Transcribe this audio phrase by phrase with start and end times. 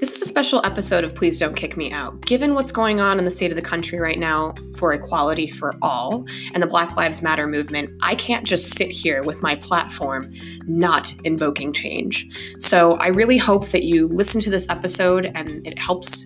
[0.00, 2.22] This is a special episode of Please Don't Kick Me Out.
[2.22, 5.74] Given what's going on in the state of the country right now for equality for
[5.82, 10.32] all and the Black Lives Matter movement, I can't just sit here with my platform
[10.66, 12.30] not invoking change.
[12.58, 16.24] So I really hope that you listen to this episode and it helps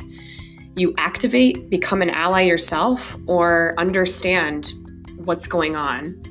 [0.76, 4.72] you activate, become an ally yourself, or understand
[5.16, 6.22] what's going on.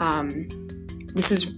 [0.00, 0.46] Um,
[1.14, 1.50] this is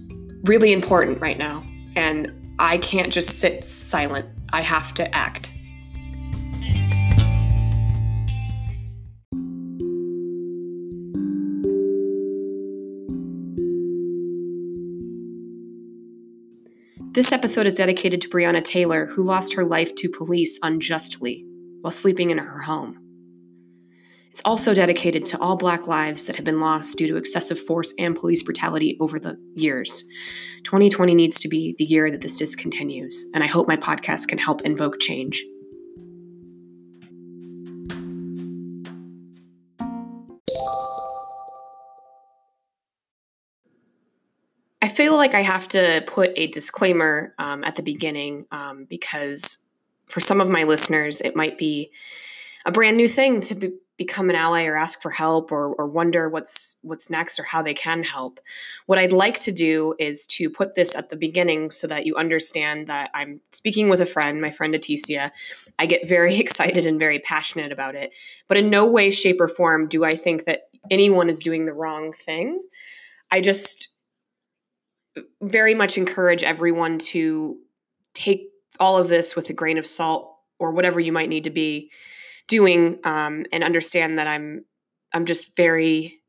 [0.43, 1.65] really important right now,
[1.97, 5.53] and I can't just sit silent I have to act.
[17.11, 21.45] This episode is dedicated to Breonna Taylor, who lost her life to police unjustly
[21.81, 23.06] while sleeping in her home.
[24.37, 27.95] It's also dedicated to all Black lives that have been lost due to excessive force
[27.97, 30.03] and police brutality over the years.
[30.63, 34.37] 2020 needs to be the year that this discontinues, and I hope my podcast can
[34.37, 35.43] help invoke change.
[44.83, 49.65] I feel like I have to put a disclaimer um, at the beginning um, because
[50.05, 51.89] for some of my listeners, it might be
[52.67, 55.87] a brand new thing to be, become an ally or ask for help or, or
[55.87, 58.39] wonder what's what's next or how they can help.
[58.85, 62.15] What i'd like to do is to put this at the beginning so that you
[62.15, 65.31] understand that i'm speaking with a friend my friend Aticia.
[65.79, 68.13] i get very excited and very passionate about it.
[68.47, 71.73] But in no way shape or form do i think that anyone is doing the
[71.73, 72.61] wrong thing.
[73.31, 73.89] I just
[75.41, 77.57] very much encourage everyone to
[78.13, 81.49] take all of this with a grain of salt or whatever you might need to
[81.49, 81.91] be
[82.47, 84.65] doing um, and understand that I'm
[85.13, 86.21] I'm just very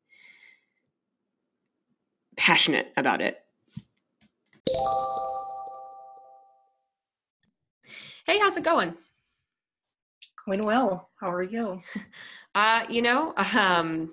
[2.36, 3.41] passionate about it.
[8.27, 8.94] Hey, how's it going?
[10.44, 11.10] Going well.
[11.20, 11.82] How are you?
[12.54, 14.12] Uh, you know, um,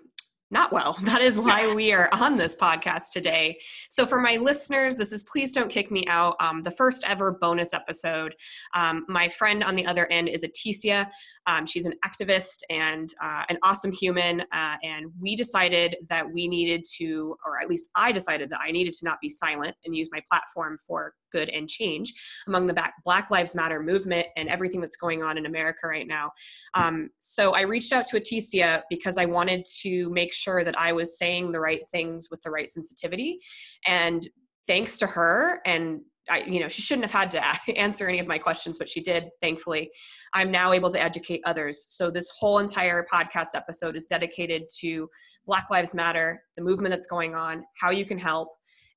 [0.51, 0.97] not well.
[1.05, 3.57] That is why we are on this podcast today.
[3.89, 7.31] So, for my listeners, this is Please Don't Kick Me Out, um, the first ever
[7.31, 8.35] bonus episode.
[8.73, 11.09] Um, my friend on the other end is Aticia.
[11.47, 14.41] Um, she's an activist and uh, an awesome human.
[14.51, 18.71] Uh, and we decided that we needed to, or at least I decided that I
[18.71, 22.13] needed to not be silent and use my platform for good and change
[22.47, 26.31] among the Black Lives Matter movement and everything that's going on in America right now.
[26.73, 30.93] Um, so I reached out to Aticia because I wanted to make sure that I
[30.93, 33.39] was saying the right things with the right sensitivity.
[33.85, 34.27] And
[34.67, 38.25] thanks to her and I, you know, she shouldn't have had to answer any of
[38.25, 39.91] my questions, but she did, thankfully.
[40.33, 41.85] I'm now able to educate others.
[41.89, 45.07] So, this whole entire podcast episode is dedicated to
[45.45, 48.49] Black Lives Matter, the movement that's going on, how you can help.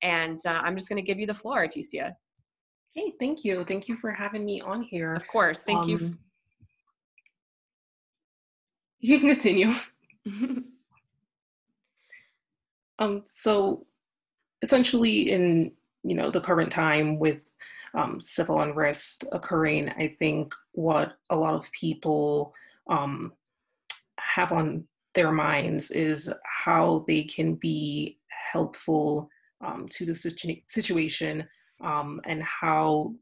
[0.02, 2.12] And uh, I'm just going to give you the floor, Aticia.
[2.98, 3.64] Hey, thank you.
[3.64, 5.14] Thank you for having me on here.
[5.14, 5.62] Of course.
[5.62, 6.18] Thank um, you.
[9.00, 9.72] You can continue.
[12.98, 13.86] um, so
[14.62, 15.70] essentially in
[16.02, 17.44] you know the current time with
[17.94, 22.52] um, civil unrest occurring, I think what a lot of people
[22.90, 23.32] um,
[24.18, 24.82] have on
[25.14, 29.30] their minds is how they can be helpful
[29.64, 31.46] um, to the situ- situation
[31.80, 33.12] um, and how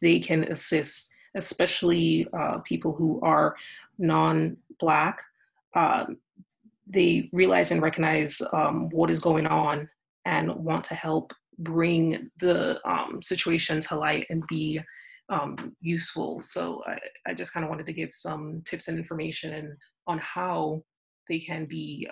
[0.00, 3.56] they can assist, especially uh, people who are
[3.98, 5.22] non-black.
[5.74, 6.18] Um,
[6.86, 9.88] they realize and recognize um, what is going on
[10.24, 14.80] and want to help bring the um, situation to light and be
[15.28, 16.40] um, useful.
[16.42, 16.98] So I,
[17.30, 20.82] I just kind of wanted to give some tips and information on how
[21.28, 22.08] they can be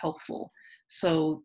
[0.00, 0.52] helpful.
[0.88, 1.42] So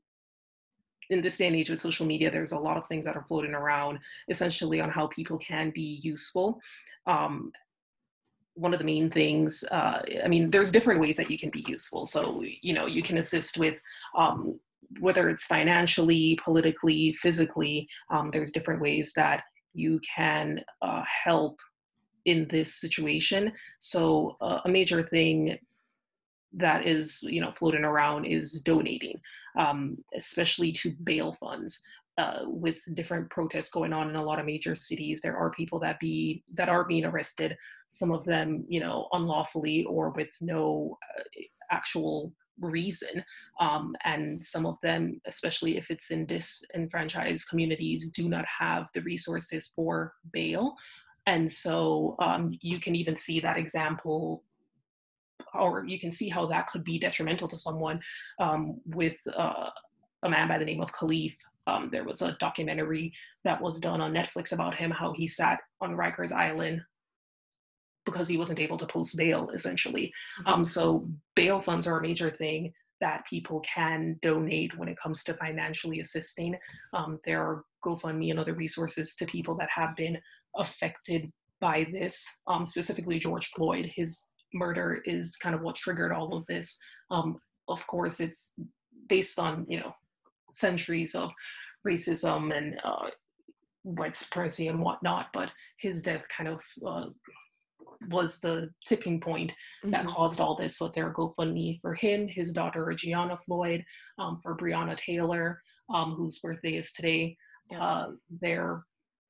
[1.09, 3.25] in this day and age with social media, there's a lot of things that are
[3.27, 3.99] floating around
[4.29, 6.59] essentially on how people can be useful.
[7.07, 7.51] Um,
[8.53, 11.63] one of the main things, uh, I mean, there's different ways that you can be
[11.67, 12.05] useful.
[12.05, 13.79] So, you know, you can assist with
[14.17, 14.59] um,
[14.99, 21.59] whether it's financially, politically, physically, um, there's different ways that you can uh, help
[22.25, 23.53] in this situation.
[23.79, 25.57] So, uh, a major thing
[26.54, 29.19] that is you know floating around is donating
[29.57, 31.80] um, especially to bail funds
[32.18, 35.22] uh, with different protests going on in a lot of major cities.
[35.22, 37.56] There are people that be that are being arrested
[37.90, 41.24] some of them you know unlawfully or with no uh,
[41.72, 43.24] actual reason
[43.62, 49.01] um, and some of them especially if it's in disenfranchised communities do not have the
[49.01, 50.75] resources for bail.
[51.25, 54.44] And so um, you can even see that example
[55.54, 58.00] or you can see how that could be detrimental to someone
[58.40, 59.69] um, with uh,
[60.24, 61.36] a man by the name of Kalief.
[61.68, 63.13] Um, there was a documentary
[63.44, 66.81] that was done on Netflix about him, how he sat on Rikers Island
[68.06, 70.12] because he wasn't able to post bail, essentially.
[70.46, 75.24] Um, so bail funds are a major thing that people can donate when it comes
[75.24, 76.56] to financially assisting.
[76.94, 80.18] Um, there are GoFundMe and other resources to people that have been
[80.57, 81.31] affected
[81.62, 83.86] by this, um, specifically George Floyd.
[83.86, 86.78] His murder is kind of what triggered all of this.
[87.12, 87.38] Um,
[87.68, 88.54] of course, it's
[89.07, 89.94] based on you know
[90.54, 91.31] centuries of
[91.88, 93.10] racism and uh,
[93.84, 97.06] white supremacy and whatnot, but his death kind of uh,
[98.10, 99.92] was the tipping point mm-hmm.
[99.92, 100.78] that caused all this.
[100.78, 103.84] So there are GoFundMe for him, his daughter Gianna Floyd,
[104.18, 105.62] um, for Breonna Taylor,
[105.94, 107.36] um, whose birthday is today.
[107.72, 107.84] Yeah.
[107.84, 108.07] Uh,
[108.42, 108.84] there are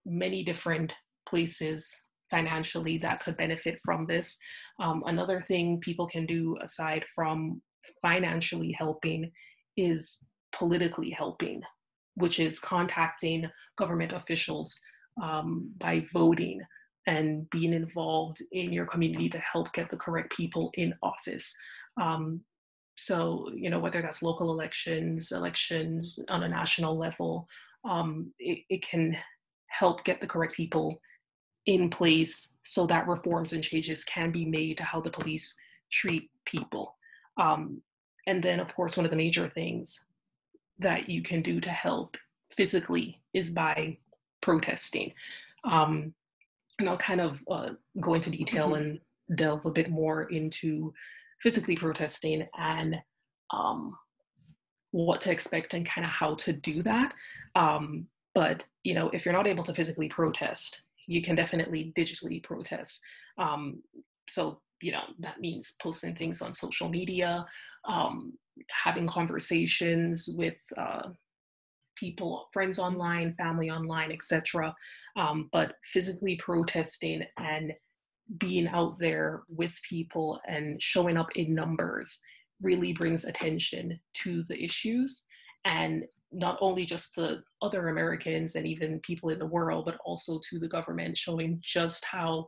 [0.05, 0.93] many different
[1.27, 1.95] places
[2.29, 4.37] financially that could benefit from this.
[4.79, 7.61] Um, another thing people can do aside from
[8.01, 9.31] financially helping
[9.77, 11.61] is politically helping,
[12.15, 14.79] which is contacting government officials
[15.21, 16.61] um, by voting
[17.07, 21.53] and being involved in your community to help get the correct people in office.
[21.99, 22.41] Um,
[22.97, 27.47] so, you know, whether that's local elections, elections on a national level,
[27.85, 29.15] um, it, it can
[29.67, 30.99] help get the correct people
[31.65, 35.55] in place so that reforms and changes can be made to how the police
[35.91, 36.95] treat people.
[37.39, 37.81] Um,
[38.27, 39.99] and then, of course, one of the major things
[40.79, 42.15] that you can do to help
[42.55, 43.97] physically is by
[44.41, 45.13] protesting.
[45.63, 46.13] Um,
[46.79, 48.81] and I'll kind of uh, go into detail mm-hmm.
[48.81, 48.99] and
[49.35, 50.93] delve a bit more into
[51.41, 52.95] physically protesting and
[53.53, 53.95] um,
[54.91, 57.13] what to expect and kind of how to do that.
[57.55, 62.41] Um, but you know, if you're not able to physically protest, you can definitely digitally
[62.41, 63.01] protest.
[63.39, 63.81] Um,
[64.29, 67.45] so you know that means posting things on social media,
[67.87, 68.33] um,
[68.69, 71.09] having conversations with uh,
[71.97, 74.73] people, friends online, family online, etc.
[75.17, 77.73] Um, but physically protesting and
[78.37, 82.19] being out there with people and showing up in numbers
[82.61, 85.25] really brings attention to the issues
[85.65, 90.39] and not only just to other Americans and even people in the world, but also
[90.49, 92.47] to the government, showing just how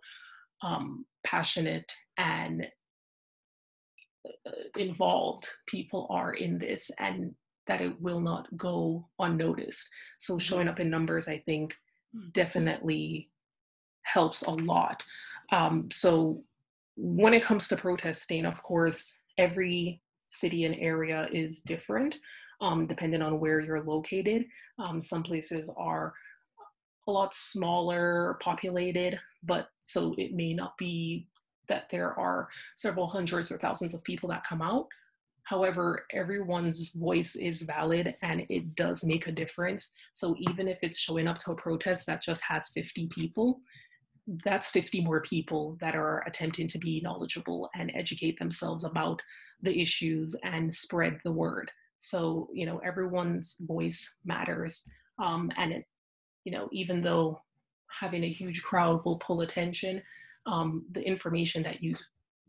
[0.61, 2.67] um, passionate and
[4.27, 7.33] uh, involved people are in this and
[7.67, 9.87] that it will not go unnoticed.
[10.19, 10.39] So mm-hmm.
[10.39, 11.73] showing up in numbers, I think,
[12.15, 12.31] mm.
[12.33, 13.29] definitely
[14.03, 15.03] helps a lot.
[15.51, 16.43] Um, so
[16.95, 22.17] when it comes to protesting, of course, every city and area is different,
[22.61, 24.45] um, depending on where you're located.
[24.79, 26.13] Um, some places are
[27.07, 31.27] a lot smaller populated, but so it may not be
[31.67, 32.47] that there are
[32.77, 34.87] several hundreds or thousands of people that come out.
[35.43, 39.91] However, everyone's voice is valid and it does make a difference.
[40.13, 43.61] So even if it's showing up to a protest that just has 50 people,
[44.45, 49.21] that's 50 more people that are attempting to be knowledgeable and educate themselves about
[49.61, 51.71] the issues and spread the word.
[52.01, 54.83] So, you know, everyone's voice matters.
[55.23, 55.85] Um, and it,
[56.43, 57.39] you know, even though
[57.99, 60.01] having a huge crowd will pull attention,
[60.45, 61.95] um, the information that you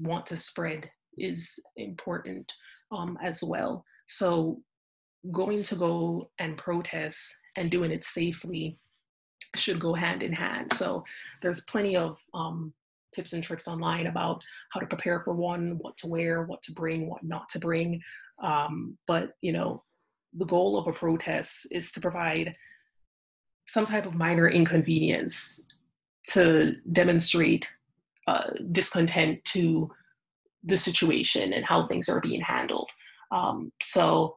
[0.00, 2.50] want to spread is important
[2.90, 3.84] um, as well.
[4.08, 4.60] So
[5.30, 7.18] going to go and protest
[7.56, 8.78] and doing it safely
[9.54, 10.72] should go hand in hand.
[10.74, 11.04] So
[11.42, 12.72] there's plenty of um,
[13.14, 16.72] tips and tricks online about how to prepare for one, what to wear, what to
[16.72, 18.00] bring, what not to bring.
[18.42, 19.82] Um, but you know,
[20.34, 22.54] the goal of a protest is to provide
[23.68, 25.60] some type of minor inconvenience
[26.28, 27.66] to demonstrate
[28.26, 29.90] uh, discontent to
[30.64, 32.90] the situation and how things are being handled.
[33.30, 34.36] Um, so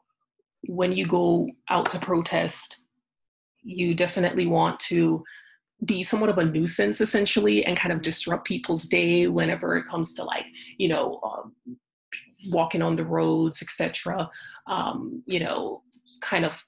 [0.68, 2.82] when you go out to protest,
[3.62, 5.24] you definitely want to
[5.84, 10.14] be somewhat of a nuisance essentially and kind of disrupt people's day whenever it comes
[10.14, 10.46] to like
[10.78, 11.54] you know um,
[12.50, 14.30] walking on the roads etc
[14.68, 15.82] um, you know
[16.22, 16.64] kind of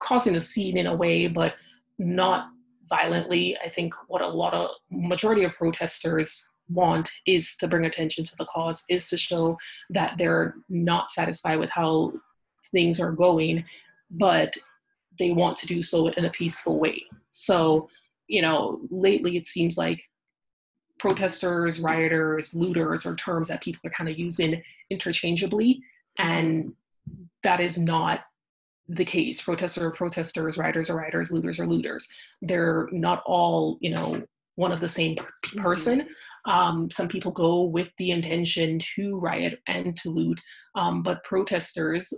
[0.00, 1.54] causing a scene in a way but
[1.98, 2.48] not
[2.88, 8.24] violently i think what a lot of majority of protesters want is to bring attention
[8.24, 9.56] to the cause, is to show
[9.90, 12.12] that they're not satisfied with how
[12.72, 13.64] things are going,
[14.10, 14.54] but
[15.18, 17.02] they want to do so in a peaceful way.
[17.32, 17.88] So,
[18.28, 20.02] you know, lately it seems like
[20.98, 25.80] protesters, rioters, looters are terms that people are kind of using interchangeably,
[26.18, 26.72] and
[27.42, 28.20] that is not
[28.88, 29.42] the case.
[29.42, 32.08] Protesters are protesters, rioters are rioters, looters are looters.
[32.42, 34.22] They're not all, you know,
[34.56, 35.60] one of the same mm-hmm.
[35.60, 36.08] person.
[36.46, 40.40] Um, some people go with the intention to riot and to loot,
[40.74, 42.12] um, but protesters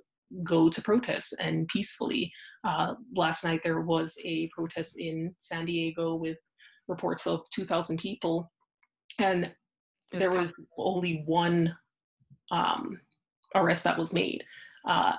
[0.45, 2.33] go to protests and peacefully.
[2.65, 6.39] Uh, last night there was a protest in San Diego with
[6.89, 8.51] reports of 2,000 people,
[9.19, 9.53] and
[10.13, 11.75] was there was only one
[12.51, 13.01] um,
[13.55, 14.45] arrest that was made.
[14.89, 15.13] Uh,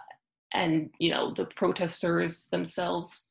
[0.53, 3.29] and, you know, the protesters themselves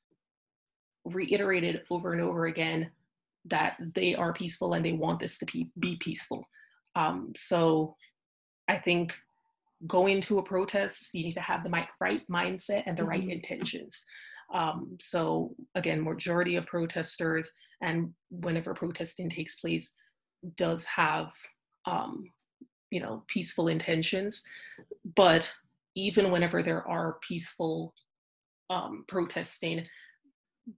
[1.05, 2.91] reiterated over and over again
[3.47, 6.45] that they are peaceful and they want this to be, be peaceful.
[6.97, 7.97] Um, so
[8.69, 9.15] I think
[9.87, 13.11] going to a protest, you need to have the right mindset and the mm-hmm.
[13.11, 14.05] right intentions.
[14.55, 17.51] Um, so again, majority of protesters
[17.83, 19.95] and whenever protesting takes place
[20.57, 21.33] does have
[21.87, 22.31] um,
[22.91, 24.43] you know peaceful intentions
[25.17, 25.51] but
[25.97, 27.95] even whenever there are peaceful
[28.69, 29.85] um, protesting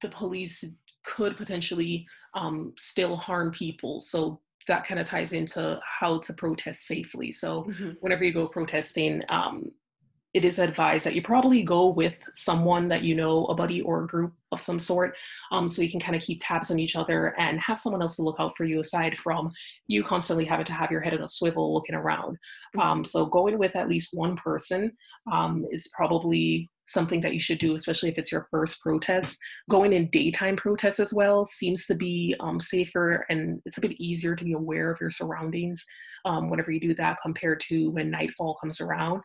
[0.00, 0.64] the police
[1.04, 6.86] could potentially um, still harm people so that kind of ties into how to protest
[6.86, 7.90] safely so mm-hmm.
[8.00, 9.70] whenever you go protesting um,
[10.34, 14.04] it is advised that you probably go with someone that you know, a buddy or
[14.04, 15.16] a group of some sort,
[15.50, 18.16] um, so you can kind of keep tabs on each other and have someone else
[18.16, 19.52] to look out for you aside from
[19.86, 22.38] you constantly having to have your head in a swivel looking around.
[22.76, 22.80] Mm-hmm.
[22.80, 24.92] Um, so going with at least one person
[25.30, 29.38] um, is probably something that you should do, especially if it's your first protest.
[29.70, 34.00] Going in daytime protests as well seems to be um, safer and it's a bit
[34.00, 35.84] easier to be aware of your surroundings
[36.24, 39.22] um, whenever you do that compared to when nightfall comes around.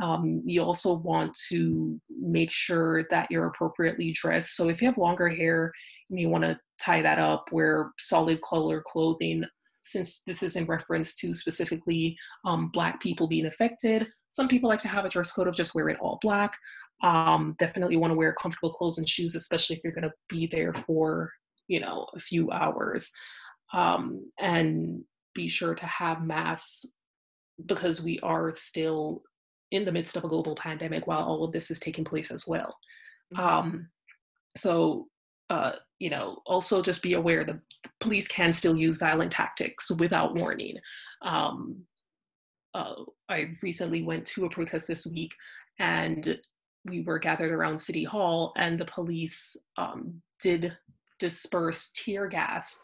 [0.00, 4.56] Um, you also want to make sure that you're appropriately dressed.
[4.56, 5.72] So if you have longer hair,
[6.08, 9.44] you may want to tie that up, wear solid color clothing.
[9.82, 14.78] Since this is in reference to specifically um, Black people being affected, some people like
[14.80, 16.56] to have a dress code of just wear it all black.
[17.02, 20.46] Um, definitely want to wear comfortable clothes and shoes, especially if you're going to be
[20.46, 21.30] there for
[21.66, 23.10] you know a few hours.
[23.72, 25.04] Um, and
[25.34, 26.84] be sure to have masks
[27.66, 29.22] because we are still
[29.70, 32.46] in the midst of a global pandemic while all of this is taking place as
[32.46, 32.76] well.
[33.34, 33.46] Mm-hmm.
[33.46, 33.88] Um,
[34.56, 35.06] so,
[35.48, 37.58] uh, you know, also just be aware that
[38.00, 40.76] police can still use violent tactics without warning.
[41.22, 41.82] Um,
[42.74, 42.94] uh,
[43.28, 45.32] I recently went to a protest this week
[45.78, 46.38] and
[46.84, 50.76] we were gathered around City Hall, and the police um, did
[51.18, 52.78] disperse tear gas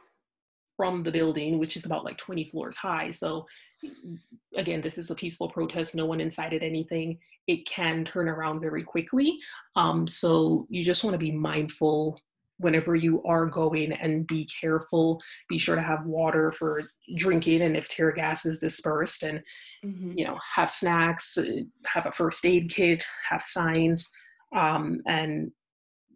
[0.76, 3.10] from the building, which is about like 20 floors high.
[3.10, 3.46] So,
[4.56, 5.94] again, this is a peaceful protest.
[5.94, 7.18] No one incited anything.
[7.46, 9.38] It can turn around very quickly.
[9.76, 12.20] Um, so, you just want to be mindful
[12.58, 15.20] whenever you are going and be careful.
[15.48, 16.82] Be sure to have water for
[17.16, 19.42] drinking and if tear gas is dispersed, and
[19.84, 20.12] mm-hmm.
[20.16, 21.44] you know, have snacks, uh,
[21.86, 24.08] have a first aid kit, have signs.
[24.54, 25.50] Um, and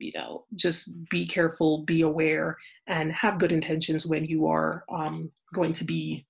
[0.00, 2.56] you know just be careful be aware
[2.88, 6.26] and have good intentions when you are um, going to be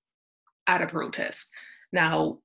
[0.67, 1.50] at a protest
[1.92, 2.38] now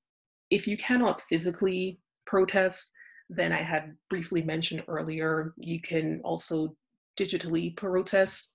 [0.50, 2.92] if you cannot physically protest
[3.30, 6.76] then i had briefly mentioned earlier you can also
[7.18, 8.52] digitally protest.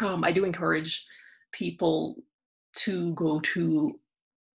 [0.00, 1.06] Um, i do encourage
[1.52, 2.16] people
[2.76, 3.98] to go to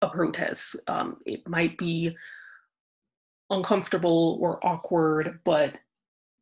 [0.02, 0.76] a protest.
[0.88, 2.16] Um, it might be
[3.50, 5.74] uncomfortable or awkward but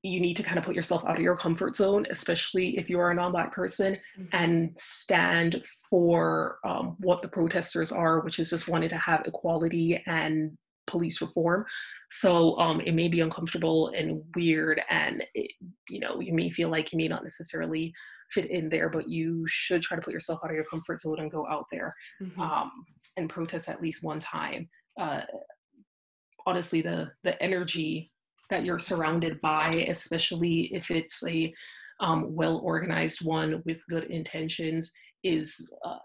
[0.04, 3.00] you need to kind of put yourself out of your comfort zone, especially if you
[3.00, 4.36] are a non-black person, mm-hmm.
[4.36, 10.00] and stand for um, what the protesters are, which is just wanting to have equality
[10.06, 10.56] and
[10.86, 11.64] police reform.
[12.10, 15.50] So um, it may be uncomfortable and weird, and it,
[15.88, 17.94] you know you may feel like you may not necessarily
[18.30, 21.20] fit in there, but you should try to put yourself out of your comfort zone
[21.20, 21.90] and go out there
[22.22, 22.38] mm-hmm.
[22.40, 22.70] um,
[23.16, 24.68] and protest at least one time.
[25.00, 25.22] Uh,
[26.46, 28.10] honestly, the the energy
[28.50, 31.52] that you're surrounded by, especially if it's a
[32.00, 34.90] um, well organized one with good intentions,
[35.22, 35.98] is uh,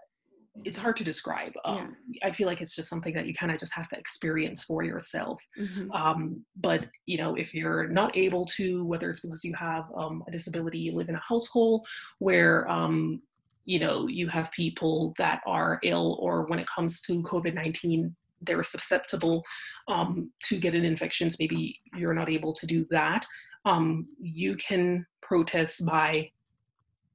[0.64, 1.52] it's hard to describe.
[1.64, 2.28] Um, yeah.
[2.28, 4.82] I feel like it's just something that you kind of just have to experience for
[4.82, 5.40] yourself.
[5.58, 5.90] Mm-hmm.
[5.92, 10.24] Um, but you know, if you're not able to, whether it's because you have um,
[10.28, 11.86] a disability, you live in a household
[12.18, 13.22] where um,
[13.64, 18.14] you know you have people that are ill, or when it comes to COVID nineteen,
[18.40, 19.42] they're susceptible
[19.88, 23.24] um, to getting infections, maybe you're not able to do that.
[23.64, 26.30] Um, you can protest by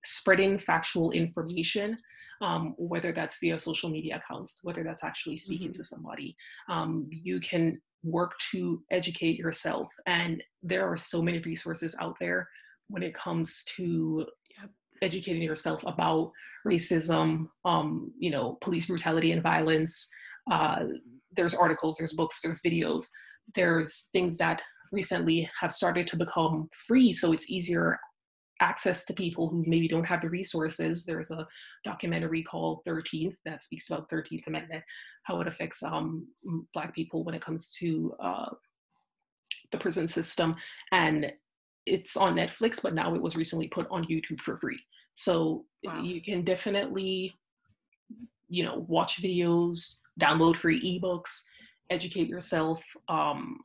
[0.03, 1.97] spreading factual information,
[2.41, 5.81] um, whether that's via social media accounts, whether that's actually speaking mm-hmm.
[5.81, 6.35] to somebody.
[6.69, 12.47] Um, you can work to educate yourself, and there are so many resources out there
[12.87, 14.27] when it comes to
[15.01, 16.31] educating yourself about
[16.65, 20.07] racism, um, you know, police brutality and violence,
[20.51, 20.83] uh,
[21.35, 23.05] there's articles, there's books, there's videos,
[23.53, 24.61] there's things that
[24.91, 27.99] recently have started to become free, so it's easier
[28.61, 31.03] access to people who maybe don't have the resources.
[31.03, 31.45] There's a
[31.83, 34.81] documentary called 13th that speaks about 13th Amendment,
[35.23, 36.25] how it affects um,
[36.73, 38.49] Black people when it comes to uh,
[39.71, 40.55] the prison system.
[40.93, 41.33] And
[41.85, 44.79] it's on Netflix, but now it was recently put on YouTube for free.
[45.15, 46.01] So wow.
[46.01, 47.33] you can definitely
[48.47, 51.41] you know, watch videos, download free ebooks,
[51.89, 53.59] educate yourself um,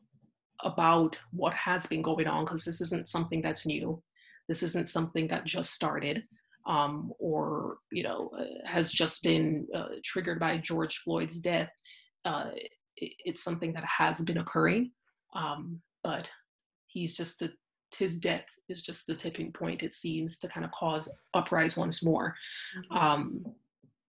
[0.65, 4.03] about what has been going on because this isn't something that's new.
[4.49, 6.25] This isn't something that just started
[6.67, 11.71] um, or you know uh, has just been uh, triggered by George Floyd's death.
[12.25, 12.51] Uh,
[12.97, 14.91] it, it's something that has been occurring,
[15.35, 16.31] um, but
[16.87, 17.53] he's just the
[17.97, 19.83] his death is just the tipping point.
[19.83, 22.37] It seems to kind of cause uprise once more.
[22.79, 22.97] Mm-hmm.
[22.97, 23.45] Um,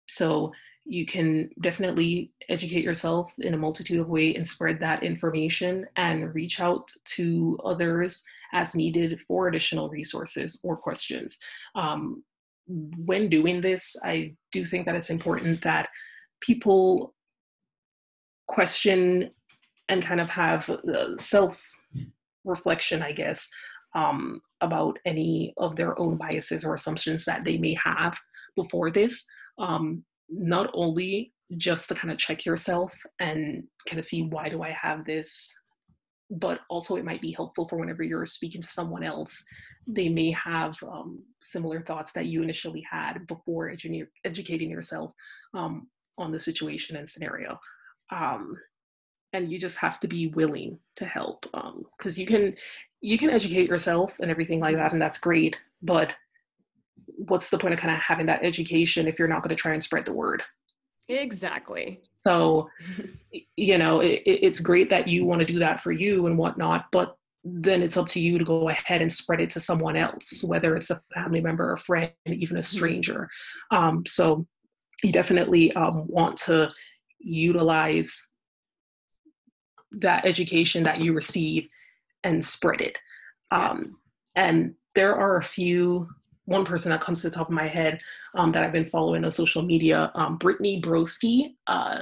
[0.07, 0.51] so
[0.85, 6.33] you can definitely educate yourself in a multitude of ways and spread that information and
[6.35, 8.23] reach out to others
[8.53, 11.37] as needed for additional resources or questions.
[11.75, 12.23] Um,
[12.67, 15.89] when doing this, I do think that it's important that
[16.41, 17.13] people
[18.47, 19.31] question
[19.89, 20.69] and kind of have
[21.17, 21.61] self
[22.45, 23.47] reflection, I guess,
[23.95, 28.17] um, about any of their own biases or assumptions that they may have
[28.55, 29.25] before this.
[29.57, 34.63] Um, not only just to kind of check yourself and kind of see why do
[34.63, 35.53] I have this,
[36.31, 39.43] but also it might be helpful for whenever you're speaking to someone else.
[39.85, 45.11] They may have um, similar thoughts that you initially had before edu- educating yourself
[45.53, 45.87] um,
[46.17, 47.59] on the situation and scenario.
[48.11, 48.57] Um,
[49.33, 51.41] and you just have to be willing to help
[51.97, 52.55] because um, you can
[53.01, 56.13] you can educate yourself and everything like that and that's great but
[57.05, 59.73] what's the point of kind of having that education if you're not going to try
[59.73, 60.43] and spread the word
[61.09, 62.69] exactly so
[63.57, 66.85] you know it, it's great that you want to do that for you and whatnot
[66.91, 70.43] but then it's up to you to go ahead and spread it to someone else
[70.45, 72.77] whether it's a family member a friend even a mm-hmm.
[72.77, 73.29] stranger
[73.71, 74.45] um, so
[75.03, 76.69] you definitely um, want to
[77.19, 78.27] utilize
[79.91, 81.67] that education that you receive
[82.23, 82.97] and spread it
[83.51, 83.89] um, yes.
[84.35, 86.07] and there are a few
[86.45, 87.99] one person that comes to the top of my head
[88.35, 91.55] um, that I've been following on social media, um, Brittany Broski.
[91.67, 91.99] Uh,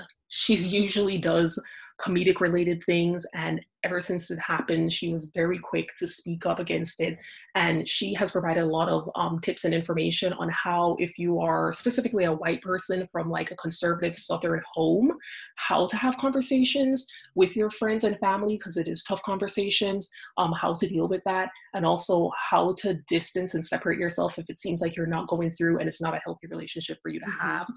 [0.71, 1.61] usually does
[1.99, 6.59] comedic related things and ever since it happened, she was very quick to speak up
[6.59, 7.17] against it.
[7.55, 11.39] And she has provided a lot of um, tips and information on how, if you
[11.39, 15.11] are specifically a white person from like a conservative Southern home,
[15.55, 20.51] how to have conversations with your friends and family, because it is tough conversations, um,
[20.51, 24.59] how to deal with that, and also how to distance and separate yourself if it
[24.59, 27.25] seems like you're not going through and it's not a healthy relationship for you to
[27.25, 27.47] mm-hmm.
[27.47, 27.67] have.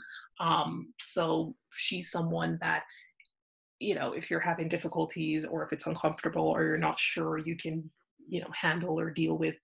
[0.41, 2.83] Um, so she's someone that
[3.79, 7.57] you know if you're having difficulties or if it's uncomfortable or you're not sure you
[7.57, 7.89] can
[8.29, 9.57] you know handle or deal with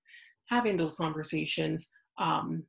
[0.47, 2.63] having those conversations um,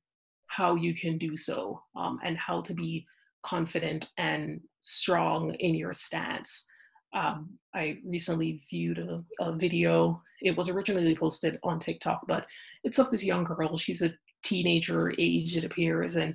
[0.48, 3.06] how you can do so um, and how to be
[3.44, 6.66] confident and strong in your stance.
[7.14, 12.46] Um, i recently viewed a, a, video it was originally posted on tiktok but
[12.86, 16.34] it's of this young girl she's a teenager age it appears and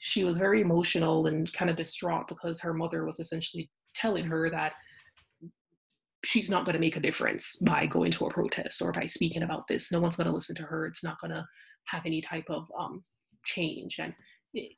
[0.00, 4.50] she was very emotional and kind of distraught because her mother was essentially telling her
[4.50, 4.72] that
[6.24, 9.42] she's not going to make a difference by going to a protest or by speaking
[9.42, 9.92] about this.
[9.92, 10.86] No one's going to listen to her.
[10.86, 11.46] It's not going to
[11.86, 13.02] have any type of um,
[13.44, 13.98] change.
[13.98, 14.12] And
[14.52, 14.72] it,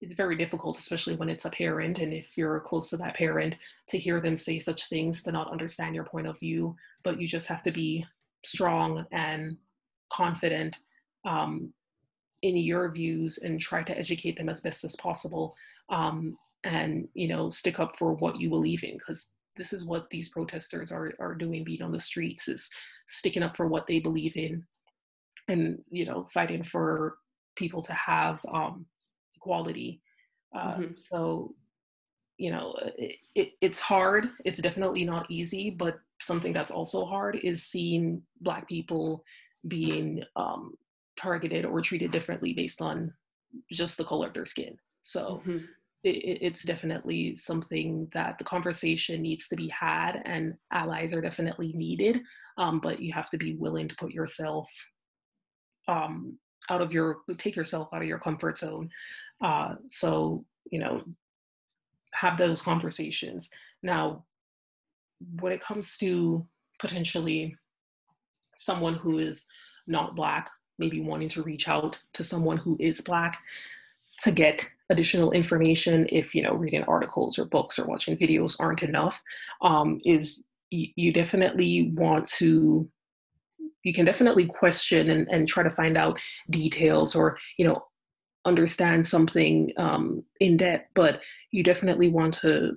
[0.00, 3.54] it's very difficult, especially when it's a parent and if you're close to that parent,
[3.88, 6.74] to hear them say such things, to not understand your point of view.
[7.04, 8.04] But you just have to be
[8.44, 9.56] strong and
[10.12, 10.76] confident
[11.24, 11.72] um,
[12.42, 15.54] in your views and try to educate them as best as possible.
[15.88, 20.08] Um, and you know stick up for what you believe in because this is what
[20.10, 22.68] these protesters are are doing being on the streets is
[23.06, 24.64] sticking up for what they believe in
[25.48, 27.16] and you know fighting for
[27.56, 28.86] people to have um,
[29.36, 30.00] equality.
[30.54, 30.92] Uh, mm-hmm.
[30.96, 31.54] so
[32.38, 34.28] you know it, it, it's hard.
[34.44, 39.24] It's definitely not easy but something that's also hard is seeing black people
[39.66, 40.74] being um,
[41.16, 43.12] targeted or treated differently based on
[43.72, 44.76] just the color of their skin.
[45.02, 45.64] So mm-hmm
[46.04, 51.72] it, it's definitely something that the conversation needs to be had and allies are definitely
[51.74, 52.20] needed
[52.58, 54.68] um, but you have to be willing to put yourself
[55.88, 56.38] um,
[56.70, 58.90] out of your take yourself out of your comfort zone.
[59.42, 61.02] Uh, so you know
[62.12, 63.48] have those conversations.
[63.82, 64.24] Now
[65.40, 66.46] when it comes to
[66.80, 67.56] potentially
[68.56, 69.46] someone who is
[69.86, 73.38] not black maybe wanting to reach out to someone who is black
[74.18, 78.82] to get additional information if you know reading articles or books or watching videos aren't
[78.82, 79.22] enough
[79.62, 82.88] um, is y- you definitely want to
[83.84, 87.82] you can definitely question and, and try to find out details or you know
[88.44, 92.76] understand something um, in depth but you definitely want to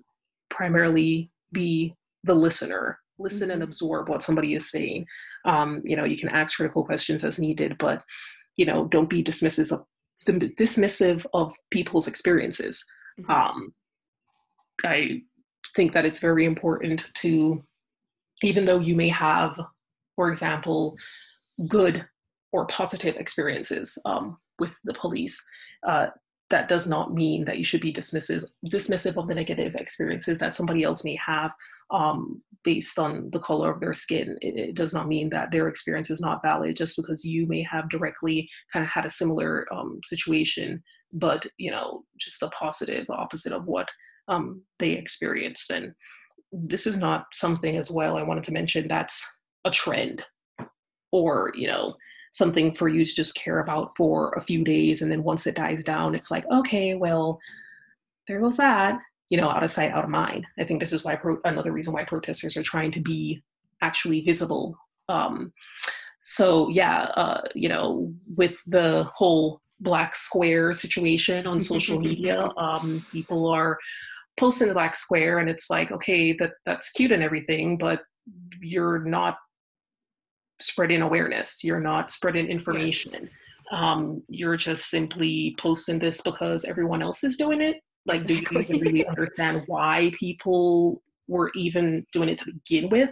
[0.49, 3.69] primarily be the listener listen and mm-hmm.
[3.69, 5.05] absorb what somebody is saying
[5.43, 8.03] um, you know you can ask critical questions as needed but
[8.55, 9.85] you know don't be dismissive of
[10.33, 12.83] dismissive of people's experiences
[13.19, 13.31] Mm-hmm.
[13.31, 13.73] Um,
[14.83, 15.21] I
[15.75, 17.63] think that it's very important to,
[18.43, 19.59] even though you may have,
[20.15, 20.97] for example,
[21.69, 22.05] good
[22.51, 25.41] or positive experiences um, with the police,
[25.87, 26.07] uh,
[26.49, 30.53] that does not mean that you should be dismissive dismissive of the negative experiences that
[30.53, 31.51] somebody else may have
[31.91, 34.37] um, based on the color of their skin.
[34.41, 37.63] It, it, does not mean that their experience is not valid just because you may
[37.63, 43.05] have directly kind of had a similar um, situation, but you know just the positive,
[43.07, 43.87] the opposite of what
[44.27, 45.71] um, they experienced.
[45.71, 45.93] And
[46.51, 49.25] this is not something as well I wanted to mention that's
[49.65, 50.23] a trend
[51.11, 51.95] or, you know,
[52.35, 55.01] something for you to just care about for a few days.
[55.01, 57.39] And then once it dies down, it's like, okay, well,
[58.27, 60.45] there goes that, you know, out of sight, out of mind.
[60.59, 63.41] I think this is why pro- another reason why protesters are trying to be
[63.81, 64.77] actually visible.
[65.07, 65.53] Um,
[66.25, 73.05] so yeah, uh, you know, with the whole black square situation on social media, um,
[73.13, 73.77] people are
[74.37, 78.01] posting the black square and it's like okay that that's cute and everything but
[78.59, 79.37] you're not
[80.59, 83.31] spreading awareness you're not spreading information yes.
[83.71, 88.63] um, you're just simply posting this because everyone else is doing it like exactly.
[88.63, 93.09] do you even really understand why people were even doing it to begin with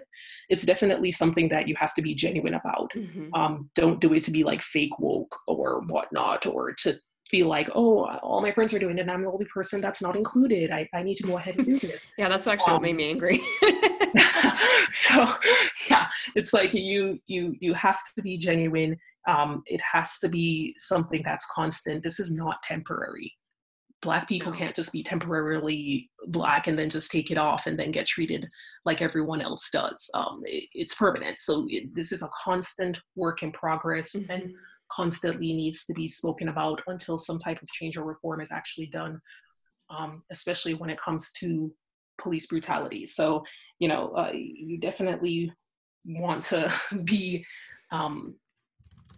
[0.49, 3.33] it's definitely something that you have to be genuine about mm-hmm.
[3.33, 6.95] um, don't do it to be like fake woke or whatnot or to
[7.33, 10.03] feel like, oh, all my friends are doing it, and I'm the only person that's
[10.03, 10.69] not included.
[10.69, 12.05] I, I need to go ahead and do this.
[12.17, 13.41] yeah, that's actually um, what made me angry.
[14.93, 15.27] so
[15.89, 18.95] yeah, it's like you you you have to be genuine.
[19.27, 22.03] Um, it has to be something that's constant.
[22.03, 23.33] This is not temporary.
[24.03, 27.89] Black people can't just be temporarily black and then just take it off and then
[27.89, 28.47] get treated
[28.85, 30.07] like everyone else does.
[30.13, 31.39] Um, it, it's permanent.
[31.39, 34.29] So it, this is a constant work in progress, mm-hmm.
[34.29, 34.53] and
[34.95, 38.87] constantly needs to be spoken about until some type of change or reform is actually
[38.87, 39.19] done,
[39.89, 41.73] um, especially when it comes to
[42.21, 43.07] police brutality.
[43.07, 43.43] So,
[43.79, 45.51] you know, uh, you definitely
[46.05, 46.71] want to
[47.03, 47.45] be
[47.91, 48.35] um,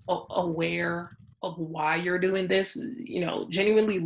[0.08, 1.12] aware
[1.44, 2.76] of why you're doing this.
[2.76, 4.00] You know, genuinely,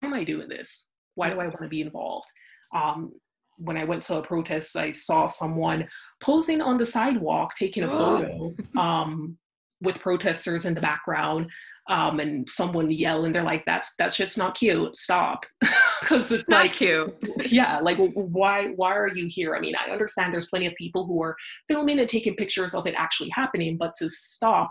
[0.00, 0.90] why am I doing this?
[1.14, 2.28] Why do I want to be involved?
[2.74, 3.12] Um,
[3.56, 5.88] when I went to a protest, I saw someone
[6.22, 9.36] posing on the sidewalk taking a photo um,
[9.80, 11.50] with protesters in the background
[11.88, 14.96] um, and someone yell and they're like that's that shit's not cute.
[14.96, 15.44] Stop.
[16.00, 17.12] Because it's not like cute.
[17.50, 19.56] Yeah like why why are you here?
[19.56, 21.36] I mean i understand there's plenty of people who are
[21.66, 24.70] filming and taking pictures of it actually happening but to stop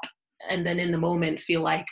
[0.50, 1.86] and then in the moment feel like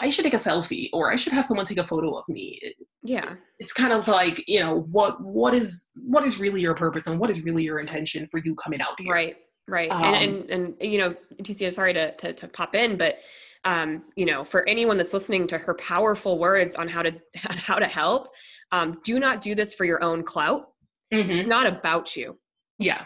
[0.00, 2.60] i should take a selfie or i should have someone take a photo of me.
[3.02, 3.34] Yeah.
[3.58, 7.18] it's kind of like you know what what is what is really your purpose and
[7.18, 9.12] what is really your intention for you coming out here?
[9.12, 9.36] Right
[9.68, 12.96] right um, and, and and you know tc i'm sorry to, to, to pop in
[12.96, 13.18] but
[13.64, 17.76] um, you know for anyone that's listening to her powerful words on how to how
[17.76, 18.28] to help
[18.72, 20.68] um, do not do this for your own clout.
[21.12, 21.30] Mm-hmm.
[21.30, 22.36] it's not about you.
[22.78, 23.04] Yeah.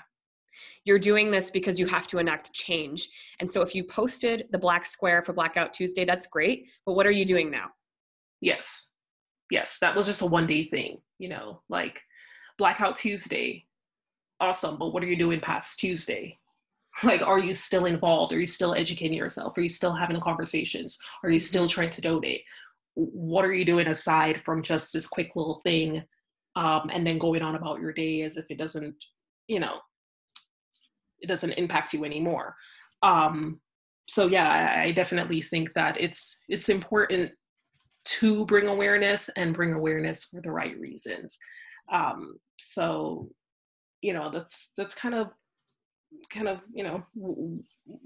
[0.86, 4.58] You're doing this because you have to enact change and so if you posted the
[4.58, 7.68] black square for blackout tuesday that's great but what are you doing now?
[8.40, 8.88] Yes.
[9.50, 12.00] Yes that was just a one day thing you know like
[12.56, 13.66] blackout tuesday
[14.40, 16.39] awesome but what are you doing past tuesday
[17.02, 18.32] like are you still involved?
[18.32, 19.56] Are you still educating yourself?
[19.56, 20.98] Are you still having conversations?
[21.22, 21.70] Are you still mm-hmm.
[21.70, 22.42] trying to donate?
[22.94, 26.02] What are you doing aside from just this quick little thing
[26.56, 28.96] um, and then going on about your day as if it doesn't
[29.46, 29.78] you know
[31.20, 32.56] it doesn't impact you anymore?
[33.02, 33.60] Um,
[34.08, 37.30] so yeah I, I definitely think that it's it's important
[38.02, 41.38] to bring awareness and bring awareness for the right reasons.
[41.92, 43.28] Um, so
[44.02, 45.28] you know that's that's kind of
[46.30, 47.02] kind of you know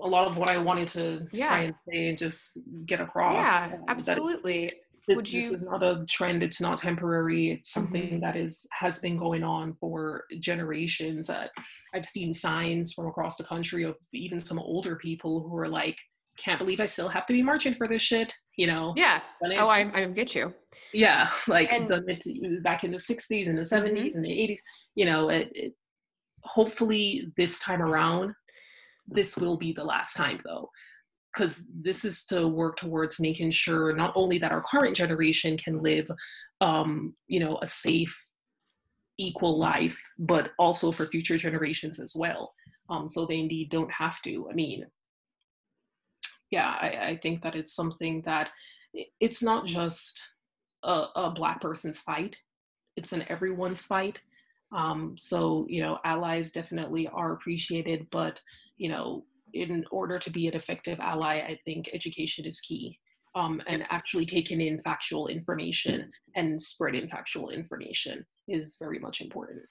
[0.00, 1.48] a lot of what I wanted to yeah.
[1.48, 3.34] try and say and just get across.
[3.34, 4.72] Yeah, um, absolutely.
[5.08, 5.42] It, Would you?
[5.42, 6.42] This is not a trend.
[6.42, 7.50] It's not temporary.
[7.50, 8.20] It's something mm-hmm.
[8.20, 11.28] that is has been going on for generations.
[11.28, 11.46] Uh,
[11.94, 15.98] I've seen signs from across the country of even some older people who are like,
[16.38, 18.94] "Can't believe I still have to be marching for this shit." You know?
[18.96, 19.20] Yeah.
[19.58, 20.54] Oh, I I get you.
[20.94, 24.16] Yeah, like and, done it back in the '60s and the '70s mm-hmm.
[24.16, 24.58] and the '80s.
[24.94, 25.74] You know, it, it
[26.44, 28.34] hopefully this time around
[29.06, 30.70] this will be the last time though.
[31.32, 35.82] Because this is to work towards making sure not only that our current generation can
[35.82, 36.08] live
[36.60, 38.16] um, you know a safe
[39.18, 42.52] equal life but also for future generations as well.
[42.90, 44.48] Um, so they indeed don't have to.
[44.50, 44.86] I mean
[46.50, 48.50] yeah I, I think that it's something that
[49.18, 50.20] it's not just
[50.84, 52.36] a, a black person's fight.
[52.96, 54.20] It's an everyone's fight
[54.74, 58.38] um, so, you know, allies definitely are appreciated, but,
[58.76, 62.98] you know, in order to be an effective ally, I think education is key.
[63.36, 63.88] um, and Yes.
[63.90, 69.66] actually taking in factual information and spreading factual information is very much important.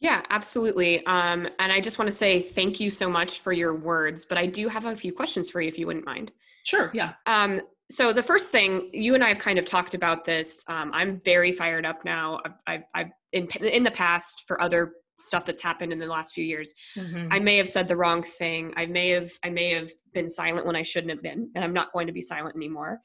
[0.00, 1.04] Yeah, absolutely.
[1.06, 4.36] Um, and I just want to say thank you so much for your words, but
[4.36, 6.30] I do have a few questions for you if you wouldn't mind.
[6.64, 7.14] Sure, yeah.
[7.26, 10.64] Um, so the first thing you and I have kind of talked about this.
[10.68, 12.40] Um, I'm very fired up now.
[12.44, 16.34] I've, I've, I've in in the past for other stuff that's happened in the last
[16.34, 16.74] few years.
[16.96, 17.28] Mhm.
[17.30, 18.72] I may have said the wrong thing.
[18.76, 21.72] I may have I may have been silent when I shouldn't have been, and I'm
[21.72, 23.00] not going to be silent anymore.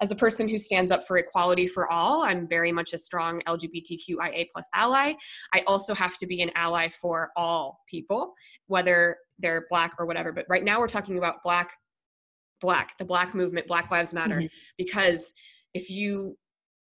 [0.00, 3.40] As a person who stands up for equality for all, I'm very much a strong
[3.46, 5.14] LGBTQIA plus ally.
[5.54, 8.34] I also have to be an ally for all people,
[8.66, 10.32] whether they're black or whatever.
[10.32, 11.70] But right now we're talking about black,
[12.60, 14.50] black, the black movement, Black Lives Matter, Mhm.
[14.78, 15.32] because
[15.74, 16.38] if you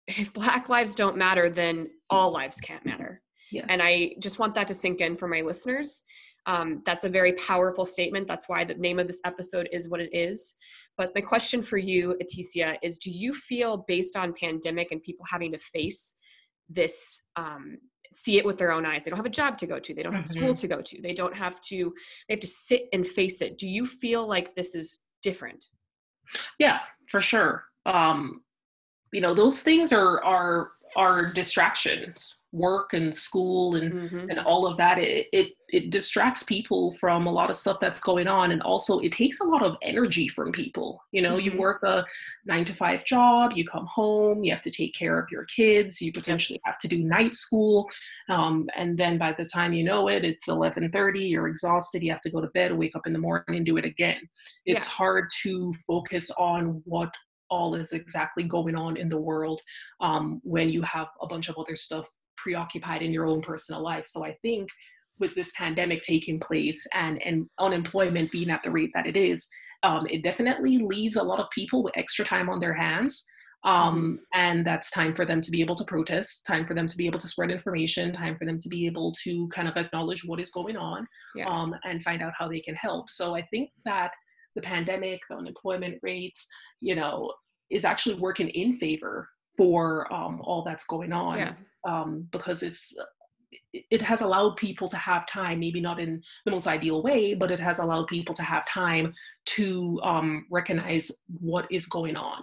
[0.08, 3.22] if black lives don't matter, then all lives can't matter.
[3.52, 3.66] Yes.
[3.68, 6.04] And I just want that to sink in for my listeners.
[6.46, 8.26] Um, that's a very powerful statement.
[8.26, 10.56] That's why the name of this episode is what it is.
[10.98, 15.26] But my question for you, Aticia, is do you feel based on pandemic and people
[15.30, 16.16] having to face
[16.70, 17.78] this, um,
[18.14, 19.04] see it with their own eyes?
[19.04, 19.94] They don't have a job to go to.
[19.94, 21.02] They don't have school to go to.
[21.02, 21.94] They don't have to,
[22.30, 23.58] they have to sit and face it.
[23.58, 25.66] Do you feel like this is different?
[26.60, 27.66] Yeah, for sure.
[27.86, 28.42] Um,
[29.14, 32.40] you know, those things are are are distractions.
[32.54, 34.30] Work and school and Mhm.
[34.30, 34.98] and all of that.
[34.98, 39.00] It, it it distracts people from a lot of stuff that's going on, and also
[39.00, 41.04] it takes a lot of energy from people.
[41.12, 41.44] You know, Mhm.
[41.44, 42.06] you work a
[42.46, 46.02] nine to five job, you come home, you have to take care of your kids,
[46.02, 47.90] you potentially have to do night school,
[48.30, 51.26] um, and then by the time you know it, it's eleven thirty.
[51.26, 52.02] You're exhausted.
[52.02, 54.22] You have to go to bed, wake up in the morning, and do it again.
[54.66, 54.92] It's Yeah.
[54.92, 57.12] hard to focus on what
[57.50, 59.62] all is exactly going on in the world
[60.02, 62.08] um, when you have a bunch of other stuff
[62.38, 64.06] preoccupied in your own personal life.
[64.08, 64.70] So I think
[65.20, 69.48] with this pandemic taking place and, and unemployment being at the rate that it is,
[69.84, 73.24] um, it definitely leaves a lot of people with extra time on their hands.
[73.64, 76.96] Um, And that's time for them to be able to protest, time for them to
[76.96, 80.24] be able to spread information, time for them to be able to kind of acknowledge
[80.24, 81.50] what is going on Yeah.
[81.50, 83.10] um, and find out how they can help.
[83.10, 84.12] So I think that
[84.58, 86.48] the pandemic, the unemployment rates,
[86.82, 87.32] you know,
[87.70, 91.54] is actually working in favor for um, all that's going on Yeah.
[91.88, 92.84] um, because it's
[93.72, 97.50] it- has allowed people to have time, maybe not in the most ideal way, but
[97.50, 99.14] it has allowed people to have time
[99.58, 101.06] to um, recognize
[101.40, 102.40] what is going on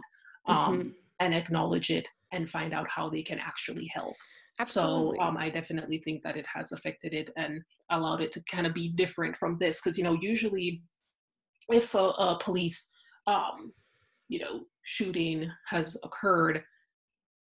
[0.46, 0.94] um, Mhm.
[1.20, 4.16] and acknowledge it and find out how they can actually help.
[4.60, 5.16] Absolutely.
[5.16, 8.66] So um, I definitely think that it has affected it and allowed it to kind
[8.66, 9.80] of be different from this.
[9.80, 10.82] Because, you know, usually
[11.70, 12.90] if a, a police,
[13.26, 13.72] um,
[14.28, 16.62] you know, shooting has occurred,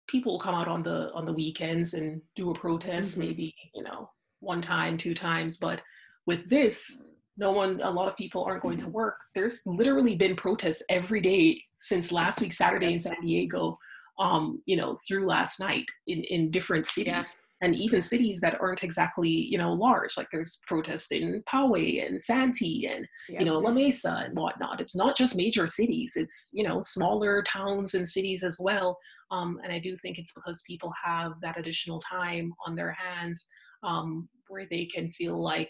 [0.08, 3.20] people come out on the on the weekends and do a protest, Mhm.
[3.20, 4.10] maybe, you know,
[4.40, 5.58] one time, two times.
[5.58, 5.82] But
[6.26, 6.98] with this,
[7.38, 9.18] no one, a lot of people aren't going to work.
[9.34, 13.78] There's literally been protests every day since last week, Saturday in San Diego,
[14.20, 17.08] um, you know, through last night in, in different cities.
[17.08, 17.24] Yeah.
[17.64, 22.22] And even cities that aren't exactly, you know, large, like there's protests in Poway and
[22.22, 23.40] Santee and, Yeah.
[23.40, 24.82] you know, La Mesa and whatnot.
[24.82, 28.98] It's not just major cities, it's, you know, smaller towns and cities as well.
[29.32, 33.46] Um, and I do think it's because people have that additional time on their hands
[33.84, 35.70] um, where they can feel like,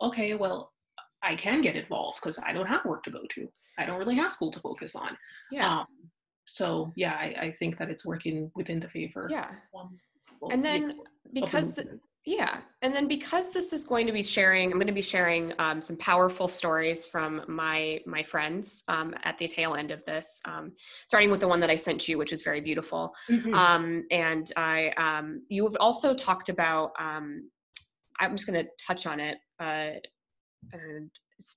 [0.00, 0.72] okay, well,
[1.22, 3.48] I can get involved because I don't have work to go to.
[3.78, 5.16] I don't really have school to focus on.
[5.52, 5.80] yeah.
[5.80, 5.86] Um,
[6.46, 9.28] so yeah, I, I think that it's working within the favor.
[9.30, 9.50] yeah.
[9.78, 9.98] Um,
[10.50, 10.98] and then
[11.32, 14.92] because the, yeah and then because this is going to be sharing i'm going to
[14.92, 19.90] be sharing um, some powerful stories from my my friends um, at the tail end
[19.90, 20.72] of this um,
[21.06, 23.14] starting with the one that i sent you which is very beautiful.
[23.30, 23.54] Mhm.
[23.54, 27.48] um, and i um, you've also talked about um,
[28.20, 29.90] i'm just going to touch on it uh,
[30.72, 31.10] and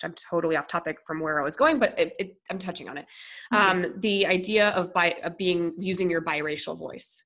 [0.03, 2.97] i'm totally off topic from where i was going but it, it, i'm touching on
[2.97, 3.06] it.
[3.51, 7.23] Um, the idea of bi- of being using your biracial voice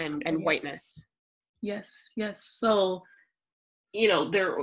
[0.00, 1.11] and and whiteness
[1.62, 2.44] Yes, yes.
[2.44, 3.02] So,
[3.92, 4.56] you know, there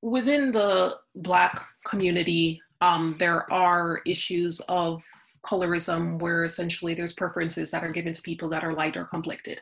[0.00, 5.02] within the Black community, um, there are issues of
[5.44, 9.60] colorism where essentially there's preferences that are given to people that are light or complected.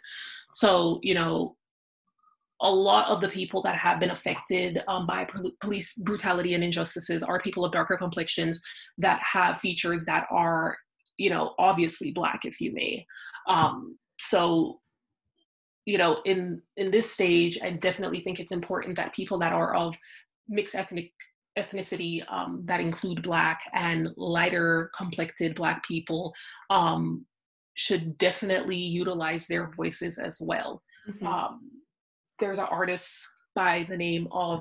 [0.53, 1.57] So, you know,
[2.61, 6.65] a lot of the people that have been affected um, by pol- police brutality and
[6.65, 8.61] injustices are people of darker complexions
[8.99, 10.77] that have features that are,
[11.17, 13.07] you know, obviously Black, if you may.
[13.49, 14.81] Um, so
[15.89, 19.75] you know in in this stage i definitely think it's important that people that are
[19.75, 19.95] of
[20.47, 21.11] mixed ethnic
[21.59, 26.33] ethnicity um, that include black and lighter complected black people
[26.71, 27.25] um,
[27.75, 31.27] should definitely utilize their voices as well Mhm.
[31.27, 31.53] um,
[32.39, 34.59] there's an artist by the name of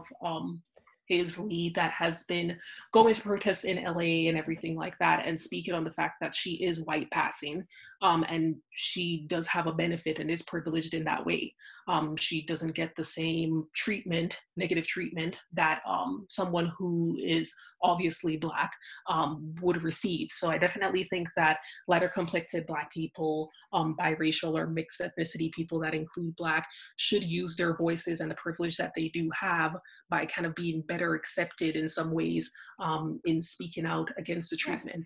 [1.10, 2.58] um, lead that has been
[2.94, 6.36] going to protests in LA and everything like that, and speaking on the fact that
[6.36, 7.66] she is white passing,
[8.02, 11.54] um, and she does have a benefit and is privileged in that way.
[11.88, 18.38] Um, she doesn't get the same treatment, negative treatment that um, someone who is obviously
[18.38, 18.72] black
[19.10, 20.30] um, would receive.
[20.32, 25.80] So I definitely think that lighter complected black people, um, biracial or mixed ethnicity people
[25.82, 29.76] that include black, should use their voices and the privilege that they do have
[30.10, 34.58] by kind of being better accepted in some ways um, in speaking out against the
[34.58, 35.06] treatment.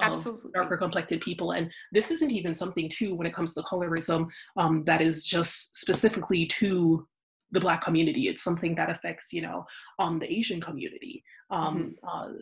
[0.00, 0.50] Absolutely.
[0.54, 1.52] darker complected people.
[1.52, 5.76] And this isn't even something, too, when it comes to colorism, um, that is just
[5.76, 7.06] specifically to
[7.50, 8.28] the Black community.
[8.28, 9.66] It's something that affects, you know,
[9.98, 12.08] um, the Asian community, um, mm-hmm.
[12.08, 12.32] uh,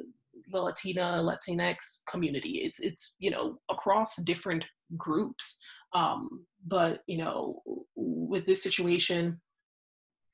[0.52, 1.76] the Latina, Latinx
[2.08, 2.62] community.
[2.62, 4.64] It's, it's, you know, across different
[4.96, 5.58] groups.
[5.92, 7.62] Um, but, you know,
[7.96, 9.40] with this situation,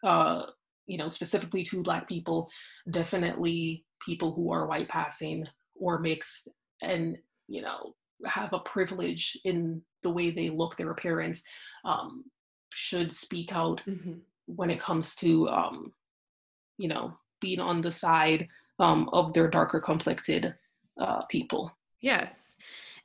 [0.05, 0.43] uh,
[0.87, 2.51] you know, specifically to Black people,
[2.91, 6.49] definitely people who are white passing or mixed
[6.83, 11.43] and, you know, have a privilege in the way they look, their appearance,
[11.85, 12.25] um,
[12.71, 14.15] should speak out mm-hmm.
[14.47, 15.93] when it comes to, um,
[16.79, 20.55] you know, being on the side um, of their darker complected
[21.01, 21.71] uh, people.
[22.01, 22.59] Yes.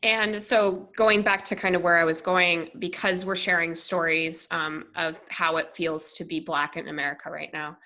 [0.03, 4.47] And so, going back to kind of where I was going, because we're sharing stories
[4.49, 7.77] um, of how it feels to be Black in America right now,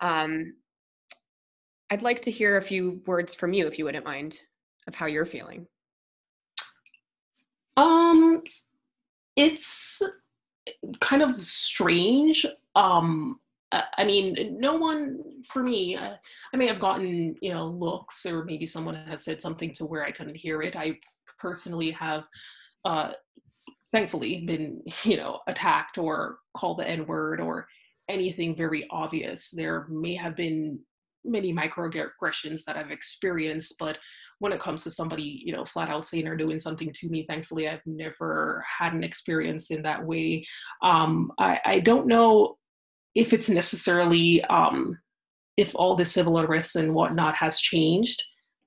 [0.00, 0.54] um,
[1.90, 4.38] I'd like to hear a few words from you, if you wouldn't mind,
[4.86, 5.66] of how you're feeling.
[7.76, 8.42] Um,
[9.36, 10.02] it's
[11.00, 12.46] kind of strange.
[12.74, 13.40] Um,
[13.96, 15.96] I mean, no one for me.
[15.96, 16.16] Uh,
[16.52, 20.04] I may have gotten you know looks, or maybe someone has said something to where
[20.04, 20.76] I couldn't hear it.
[20.76, 20.98] I
[21.40, 22.24] personally have
[22.84, 23.12] uh,
[23.92, 27.68] thankfully been you know attacked or called the n word or
[28.08, 30.78] anything very obvious there may have been
[31.24, 33.96] many microaggressions that i've experienced but
[34.42, 37.24] when it comes to somebody you know flat out saying or doing something to me
[37.28, 40.44] thankfully i've never had an experience in that way
[40.82, 42.58] um, I, I don't know
[43.14, 44.98] if it's necessarily um,
[45.56, 48.20] if all the civil unrest and whatnot has changed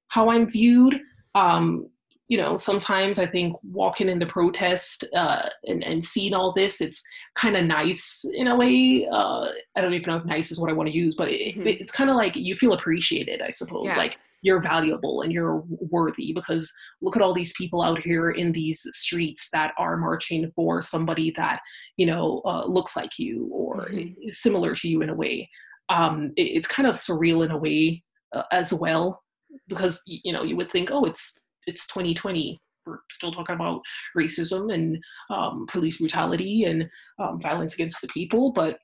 [0.08, 0.98] how i'm viewed
[1.36, 1.90] um,
[2.28, 6.82] you know, sometimes I think walking in the protest uh, and, and seeing all this,
[6.82, 7.04] it's
[7.36, 9.08] kind of nice in a way.
[9.12, 11.56] Uh, I don't even know if nice is what I want to use, but it,
[11.56, 11.68] mm-hmm.
[11.68, 13.90] it's kind of like you feel appreciated, I suppose.
[13.90, 13.98] Yeah.
[13.98, 18.52] Like you're valuable and you're worthy because look at all these people out here in
[18.52, 21.62] these streets that are marching for somebody that,
[21.98, 24.14] you know, uh, looks like you or mm-hmm.
[24.22, 25.50] is similar to you in a way.
[25.90, 28.04] Um, it, it's kind of surreal in a way
[28.36, 29.24] uh, as well
[29.68, 33.82] because, you know, you would think, oh, it's it's 2020 we're still talking about
[34.16, 38.78] racism and um, police brutality and um, violence against the people but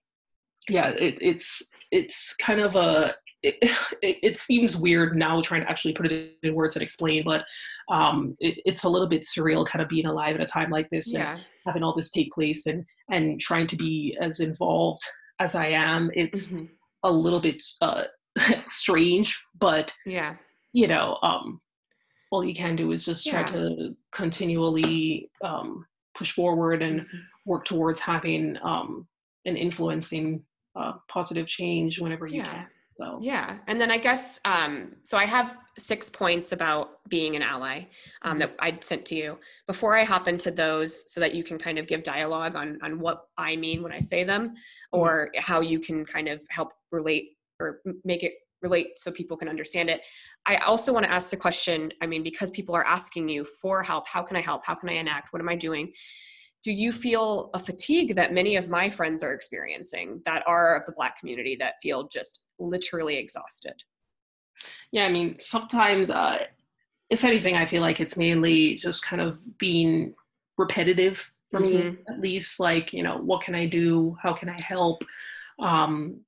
[0.68, 3.56] yeah it, it's it's kind of a it,
[4.02, 7.46] it, it, seems weird now trying to actually put it in words and explain but
[7.90, 10.90] um, it, it's a little bit surreal kind of being alive at a time like
[10.90, 11.34] this yeah.
[11.34, 15.02] and having all this take place and and trying to be as involved
[15.40, 16.66] as i am it's mm-hmm.
[17.04, 18.04] a little bit uh,
[18.70, 20.36] strange but yeah
[20.74, 21.60] you know um
[22.32, 23.46] all you can do is just try yeah.
[23.48, 27.18] to continually um, push forward and mm-hmm.
[27.46, 29.08] work towards having um,
[29.46, 30.42] and influencing
[30.76, 32.46] uh, positive change whenever you yeah.
[32.46, 32.68] can.
[32.92, 35.18] So yeah, and then I guess um, so.
[35.18, 37.86] I have six points about being an ally
[38.22, 38.40] um, mm-hmm.
[38.40, 41.80] that I sent to you before I hop into those, so that you can kind
[41.80, 45.00] of give dialogue on on what I mean when I say them, mm-hmm.
[45.00, 49.48] or how you can kind of help relate or make it relate so people can
[49.48, 50.02] understand it.
[50.46, 53.82] I also want to ask the question I mean, because people are asking you for
[53.84, 54.66] help, how can I help?
[54.66, 55.32] How can I enact?
[55.32, 55.94] What am I doing?
[56.64, 60.86] Do you feel a fatigue that many of my friends are experiencing that are of
[60.86, 63.74] the Black community that feel just literally exhausted?
[64.92, 66.46] Yeah, I mean, sometimes, uh,
[67.10, 70.14] if anything, I feel like it's mainly just kind of being
[70.58, 71.90] repetitive for mm-hmm.
[71.90, 72.60] me, at least.
[72.60, 74.16] Like, you know, what can I do?
[74.22, 75.04] How can I help?
[75.60, 76.22] Um,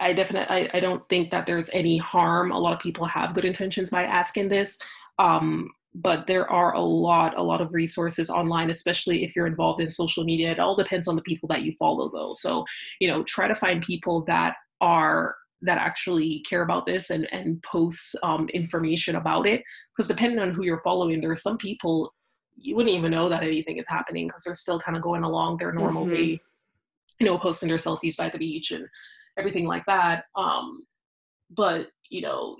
[0.00, 2.52] I definitely I, I don't think that there's any harm.
[2.52, 4.78] A lot of people have good intentions by asking this.
[5.18, 9.80] Um, but there are a lot, a lot of resources online, especially if you're involved
[9.80, 10.50] in social media.
[10.50, 12.32] It all depends on the people that you follow though.
[12.34, 12.64] So,
[12.98, 17.62] you know, try to find people that are that actually care about this and and
[17.62, 19.62] post um, information about it.
[19.94, 22.14] Because depending on who you're following, there are some people
[22.56, 25.56] you wouldn't even know that anything is happening because they're still kind of going along
[25.56, 26.14] their normal mm-hmm.
[26.14, 26.40] way,
[27.18, 28.86] you know, posting their selfies by the beach and
[29.38, 30.24] everything like that.
[30.36, 30.84] Um,
[31.50, 32.56] but you know,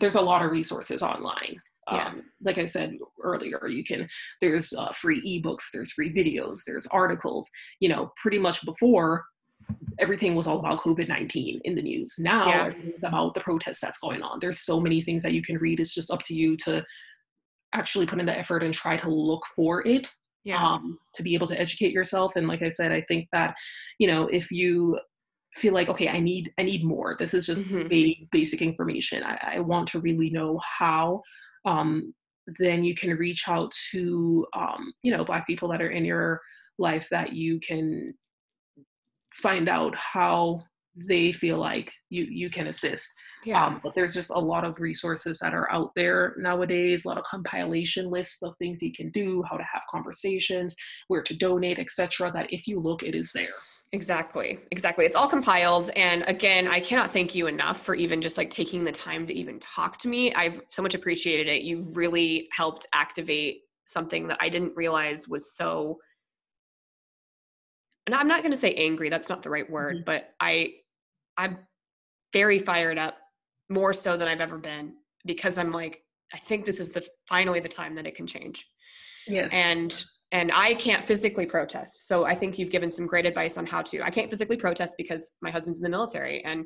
[0.00, 1.60] there's a lot of resources online.
[1.90, 2.08] Yeah.
[2.08, 4.08] Um, like I said earlier, you can
[4.40, 7.48] there's uh, free ebooks, there's free videos, there's articles.
[7.80, 9.24] You know, pretty much before
[9.98, 12.14] everything was all about COVID 19 in the news.
[12.18, 12.64] Now yeah.
[12.66, 14.38] everything's about the protest that's going on.
[14.40, 15.80] There's so many things that you can read.
[15.80, 16.84] It's just up to you to
[17.72, 20.08] actually put in the effort and try to look for it
[20.44, 20.62] yeah.
[20.62, 22.32] um, to be able to educate yourself.
[22.36, 23.54] And like I said, I think that,
[23.98, 24.98] you know, if you
[25.56, 28.24] feel like, okay, I need, I need more, this is just mm-hmm.
[28.32, 29.22] basic information.
[29.22, 31.22] I, I, want to really know how,
[31.64, 32.14] um,
[32.58, 36.40] then you can reach out to, um, you know, black people that are in your
[36.78, 38.12] life that you can
[39.34, 40.62] find out how
[40.96, 43.64] they feel like you you can assist yeah.
[43.64, 47.16] Um, but there's just a lot of resources that are out there nowadays a lot
[47.16, 50.74] of compilation lists of things you can do how to have conversations
[51.08, 53.54] where to donate etc that if you look it is there
[53.92, 58.38] exactly exactly it's all compiled and again i cannot thank you enough for even just
[58.38, 61.96] like taking the time to even talk to me i've so much appreciated it you've
[61.96, 65.98] really helped activate something that i didn't realize was so
[68.10, 70.04] and I'm not going to say angry, that's not the right word, mm-hmm.
[70.04, 70.72] but I
[71.36, 71.58] I'm
[72.32, 73.16] very fired up
[73.68, 76.02] more so than I've ever been because I'm like
[76.34, 78.66] I think this is the finally the time that it can change.
[79.28, 79.48] Yes.
[79.52, 82.06] And and I can't physically protest.
[82.06, 84.02] So I think you've given some great advice on how to.
[84.02, 86.64] I can't physically protest because my husband's in the military and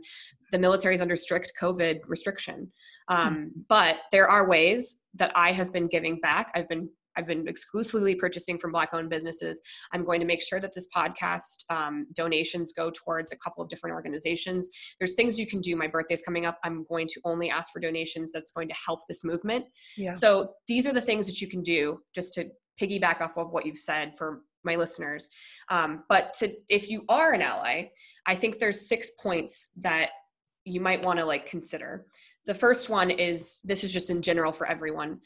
[0.53, 2.71] the military is under strict COVID restriction.
[3.09, 3.49] Um, mm-hmm.
[3.69, 6.51] But there are ways that I have been giving back.
[6.55, 9.62] I've been I've been exclusively purchasing from Black owned businesses.
[9.93, 13.71] I'm going to make sure that this podcast um, donations go towards a couple of
[13.71, 14.69] different organizations.
[14.99, 15.77] There's things you can do.
[15.77, 16.59] My birthday's coming up.
[16.65, 19.65] I'm going to only ask for donations that's going to help this movement.
[19.97, 20.11] Yeah.
[20.11, 22.47] So these are the things that you can do just to
[22.81, 25.31] piggyback off of what you've said for my listeners.
[25.68, 27.89] Um, but to if you are an ally,
[28.27, 30.11] I think there's six points that
[30.64, 32.07] you might want to like consider.
[32.47, 35.20] The first one is this is just in general for everyone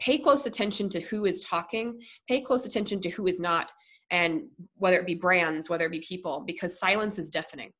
[0.00, 3.72] pay close attention to who is talking, pay close attention to who is not,
[4.10, 4.44] and
[4.74, 7.70] whether it be brands, whether it be people, because silence is deafening.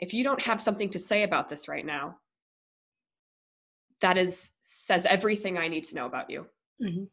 [0.00, 2.16] If you don't have something to say about this right now,
[4.02, 6.46] that is says everything I need to know about you.
[6.82, 7.04] Mm-hmm.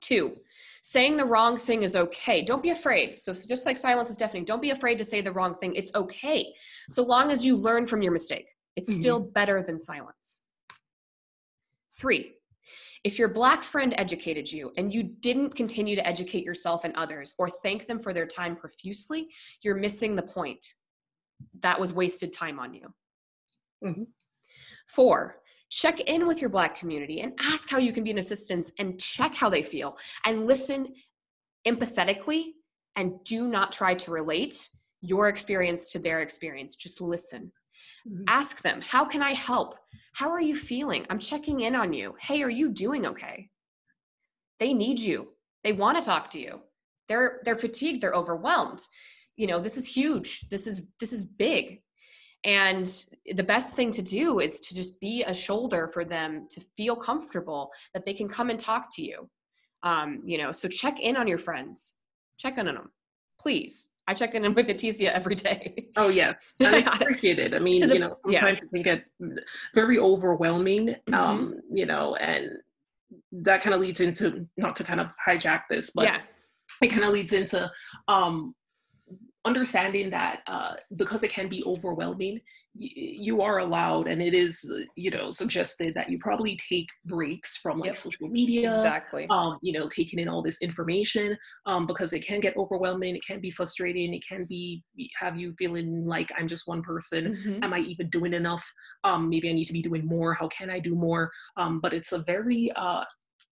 [0.00, 0.36] Two,
[0.82, 2.42] saying the wrong thing is okay.
[2.42, 3.20] Don't be afraid.
[3.20, 5.74] So just like silence is deafening, don't be afraid to say the wrong thing.
[5.74, 6.54] It's okay.
[6.90, 8.50] So long as you learn from your mistake.
[8.76, 9.00] It's mm-hmm.
[9.00, 10.42] still better than silence.
[11.98, 12.34] Three,
[13.04, 17.34] if your Black friend educated you and you didn't continue to educate yourself and others
[17.38, 19.28] or thank them for their time profusely,
[19.62, 20.66] you're missing the point.
[21.60, 22.92] That was wasted time on you.
[23.84, 24.02] Mm-hmm.
[24.88, 25.36] Four,
[25.70, 29.00] check in with your Black community and ask how you can be an assistance and
[29.00, 30.94] check how they feel and listen
[31.66, 32.52] empathetically
[32.94, 34.68] and do not try to relate
[35.00, 36.76] your experience to their experience.
[36.76, 37.52] Just listen.
[38.08, 38.24] Mm-hmm.
[38.28, 39.76] Ask them, how can I help?
[40.12, 41.06] How are you feeling?
[41.10, 42.14] I'm checking in on you.
[42.20, 43.50] Hey, are you doing okay?
[44.58, 45.28] They need you.
[45.62, 46.60] They want to talk to you.
[47.08, 48.80] They're they're fatigued, they're overwhelmed.
[49.36, 50.48] You know, this is huge.
[50.48, 51.82] This is this is big.
[52.46, 52.88] And
[53.34, 56.94] the best thing to do is to just be a shoulder for them to feel
[56.94, 59.28] comfortable that they can come and talk to you.
[59.82, 61.96] Um, you know, so check in on your friends.
[62.38, 62.92] Check in on them,
[63.40, 63.88] please.
[64.06, 65.88] I check in with Aticia every day.
[65.96, 67.52] Oh yes, and I appreciate it.
[67.52, 68.64] I mean, the, you know, sometimes yeah.
[68.64, 69.04] it can get
[69.74, 71.14] very overwhelming, mm-hmm.
[71.14, 72.50] um, you know, and
[73.32, 76.20] that kind of leads into not to kind of hijack this, but yeah.
[76.80, 77.68] it kind of leads into
[78.06, 78.54] um,
[79.46, 82.40] understanding that uh, because it can be overwhelming,
[82.78, 87.78] you are allowed and it is you know suggested that you probably take breaks from
[87.78, 87.96] like yep.
[87.96, 89.26] social media exactly.
[89.30, 93.24] um you know taking in all this information um because it can get overwhelming it
[93.26, 94.82] can be frustrating it can be
[95.18, 97.34] have you feeling like i'm just one person.
[97.34, 97.64] Mm-hmm.
[97.64, 98.64] am i even doing enough?
[99.04, 100.34] Um maybe i need to be doing more.
[100.34, 101.30] How can i do more?
[101.56, 103.04] Um but it's a very uh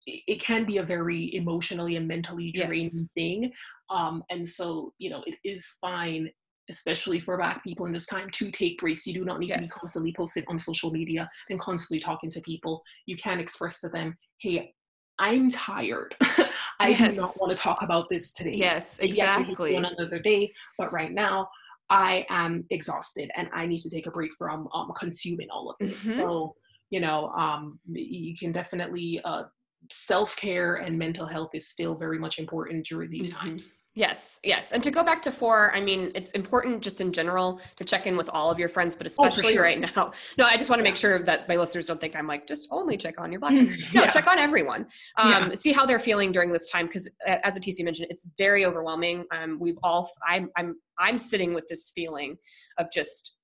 [0.07, 3.05] it can be a very emotionally and mentally draining yes.
[3.15, 3.53] thing
[3.91, 6.31] um, and so you know it is fine
[6.71, 9.59] especially for black people in this time to take breaks you do not need yes.
[9.59, 13.81] to be constantly posted on social media and constantly talking to people you can express
[13.81, 14.73] to them hey
[15.19, 16.15] i'm tired
[16.81, 17.15] i yes.
[17.15, 21.13] do not want to talk about this today yes exactly on another day but right
[21.13, 21.49] now
[21.91, 25.77] i am exhausted and i need to take a break from um, consuming all of
[25.79, 26.19] this mm-hmm.
[26.19, 26.55] so
[26.91, 29.43] you know um, you can definitely uh,
[29.91, 33.49] self-care and mental health is still very much important during these mm-hmm.
[33.49, 34.73] times Yes, yes.
[34.73, 38.09] And to go back to four, I mean, it's important just in general to check
[38.09, 39.63] in with all of your friends, but oh, especially oh, sure.
[39.63, 40.13] right now.
[40.37, 42.67] No, I just want to make sure that my listeners don't think I'm like, just
[42.73, 43.73] only check on your black friends.
[43.95, 44.09] No, yeah.
[44.09, 44.87] check on everyone.
[45.17, 45.55] Um, yeah.
[45.55, 46.87] See how they're feeling during this time.
[46.87, 49.25] Because as Aticia mentioned, it's very overwhelming.
[49.31, 52.37] Um, we've all, I'm, I'm, I'm sitting with this feeling
[52.79, 53.37] of just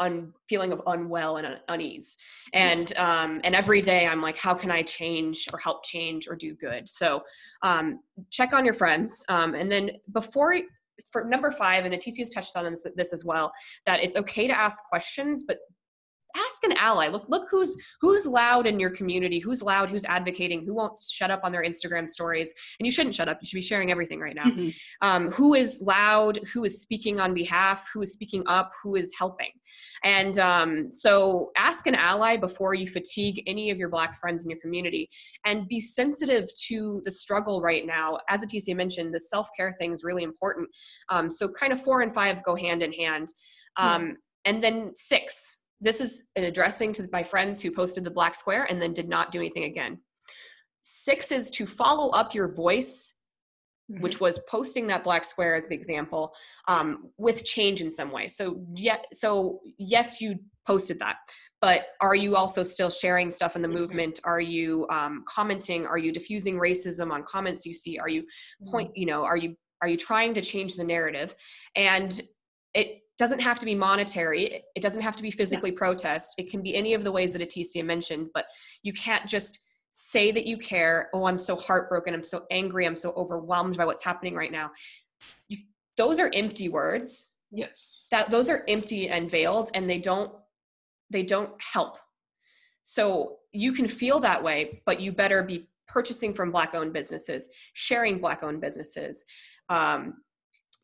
[0.00, 2.16] un, feeling of unwell and unease.
[2.52, 6.36] And um, and every day i'm like how can i change or help change or
[6.36, 6.88] do good?
[6.88, 7.22] So
[7.62, 10.54] um, check on your friends um, and then before
[11.10, 13.52] for number five, and Atisia has touched on this, this as well,
[13.86, 15.58] that it's okay to ask questions, but
[16.36, 17.08] ask an ally.
[17.08, 21.30] Look look who's who's loud in your community who's loud who's advocating who won't shut
[21.30, 22.52] up on their instagram stories.
[22.78, 23.38] And you shouldn't shut up.
[23.40, 24.44] You should be sharing everything right now.
[24.44, 24.70] Mm-hmm.
[25.02, 29.12] um, who is loud who is speaking on behalf who is speaking up who is
[29.18, 29.50] helping.
[30.04, 34.50] And um, so ask an ally before you fatigue any of your black friends in
[34.50, 35.08] your community.
[35.46, 38.18] And be sensitive to the struggle right now.
[38.28, 40.68] As Atisia mentioned the self-care thing is really important.
[41.08, 43.28] Um, so kind of four and five go hand in hand.
[43.76, 44.12] Um, yeah.
[44.44, 48.66] and then six this is an addressing to my friends who posted the black square
[48.70, 49.98] and then did not do anything again.
[50.80, 53.18] Six is to follow up your voice,
[53.90, 54.00] mm-hmm.
[54.00, 56.32] which was posting that black square as the example,
[56.68, 58.28] um, with change in some way.
[58.28, 61.16] So yeah, so yes, you posted that,
[61.60, 63.78] but are you also still sharing stuff in the mm-hmm.
[63.78, 64.20] movement?
[64.22, 65.84] Are you um, commenting?
[65.84, 67.98] Are you diffusing racism on comments you see?
[67.98, 68.24] Are you
[68.70, 68.90] point?
[68.90, 69.00] Mm-hmm.
[69.00, 71.34] You know, are you are you trying to change the narrative?
[71.74, 72.20] And
[73.22, 74.64] doesn't have to be monetary.
[74.74, 75.78] It doesn't have to be physically yeah.
[75.78, 76.34] protest.
[76.38, 78.46] It can be any of the ways that Atisia mentioned but
[78.82, 79.60] you can't just
[79.92, 82.14] say that you care oh i'm so heartbroken.
[82.14, 82.84] I'm so angry.
[82.84, 84.72] I'm so overwhelmed by what's happening right now.
[85.46, 85.58] You,
[85.96, 87.30] those are empty words.
[87.52, 88.08] Yes.
[88.10, 90.32] That those are empty and veiled and they don't
[91.10, 91.98] they don't help.
[92.82, 97.50] So you can feel that way but you better be purchasing from black owned businesses
[97.74, 99.24] sharing black owned businesses
[99.68, 100.14] um,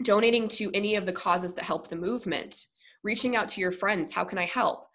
[0.03, 2.67] donating to any of the causes that help the movement
[3.05, 4.87] reaching out to your friends how can i help?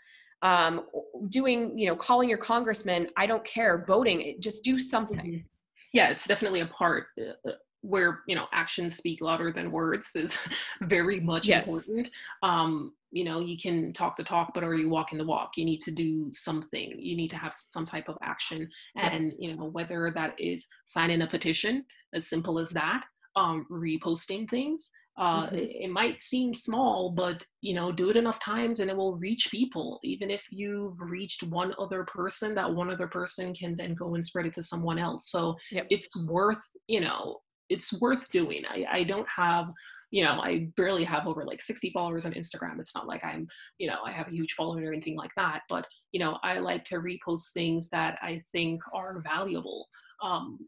[0.42, 0.88] Um,
[1.30, 5.18] doing you know calling your congressman i don't care voting just do something.
[5.18, 5.48] Mm-hmm.
[5.94, 10.16] yeah it's definitely a part uh, uh, where you know actions speak louder than words
[10.16, 10.38] is
[10.82, 11.68] very much yes.
[11.68, 12.08] important.
[12.42, 15.52] Um, you know you can talk the talk but are you walking the walk?
[15.56, 16.94] You need to do something.
[16.98, 18.70] You need to have some type of action.
[18.96, 24.50] And you know whether that is signing a petition as simple as that um, reposting
[24.50, 24.90] things.
[25.16, 25.56] Uh, mm-hmm.
[25.56, 29.16] it, it, might seem small, but you know, do it enough times and it will
[29.18, 30.00] reach people.
[30.04, 34.26] Even if you've reached one other person, that one other person can then go and
[34.26, 35.30] spread it to someone else.
[35.30, 35.86] So yep.
[35.92, 37.38] it's worth, you know,
[37.70, 38.64] it's worth doing.
[38.68, 39.68] I, I don't have,
[40.10, 42.80] you know, I barely have over like 60 followers on Instagram.
[42.80, 45.62] It's not like I'm, you know, I have a huge following or anything like that.
[45.70, 49.88] But, you know, I like to repost things that I think are valuable.
[50.24, 50.60] Um,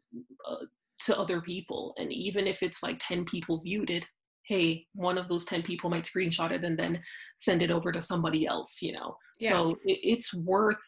[0.47, 0.66] uh,
[1.06, 1.93] to other people.
[1.97, 4.06] And even if it's like 10 people viewed it,
[4.47, 7.01] hey, one of those 10 people might screenshot it and then
[7.38, 9.18] send it over to somebody else, you know?
[9.39, 9.51] Yeah.
[9.51, 10.84] So it's worth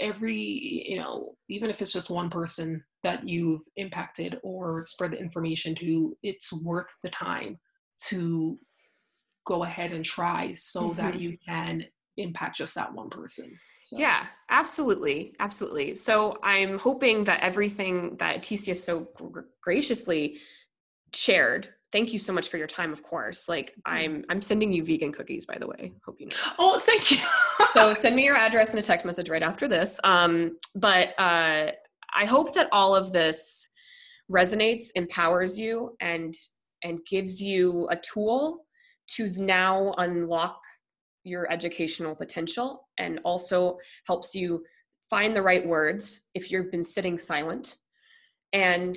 [0.00, 5.18] every, you know, even if it's just one person that you've impacted or spread the
[5.18, 7.58] information to, it's worth the time
[8.08, 8.58] to
[9.46, 11.00] go ahead and try so mm-hmm.
[11.00, 11.84] that you can
[12.16, 13.58] impact just that one person.
[13.82, 13.98] So.
[13.98, 15.34] Yeah, absolutely.
[15.40, 15.96] Absolutely.
[15.96, 19.08] So I'm hoping that everything that Atisia so
[19.60, 20.38] graciously
[21.14, 23.94] shared thank you so much for your time of course like mm-hmm.
[23.94, 27.18] i'm i'm sending you vegan cookies by the way hope you know oh thank you
[27.74, 31.70] so send me your address and a text message right after this um but uh
[32.14, 33.68] i hope that all of this
[34.30, 36.34] resonates empowers you and
[36.82, 38.64] and gives you a tool
[39.06, 40.58] to now unlock
[41.24, 44.64] your educational potential and also helps you
[45.08, 47.76] find the right words if you've been sitting silent.
[48.52, 48.96] And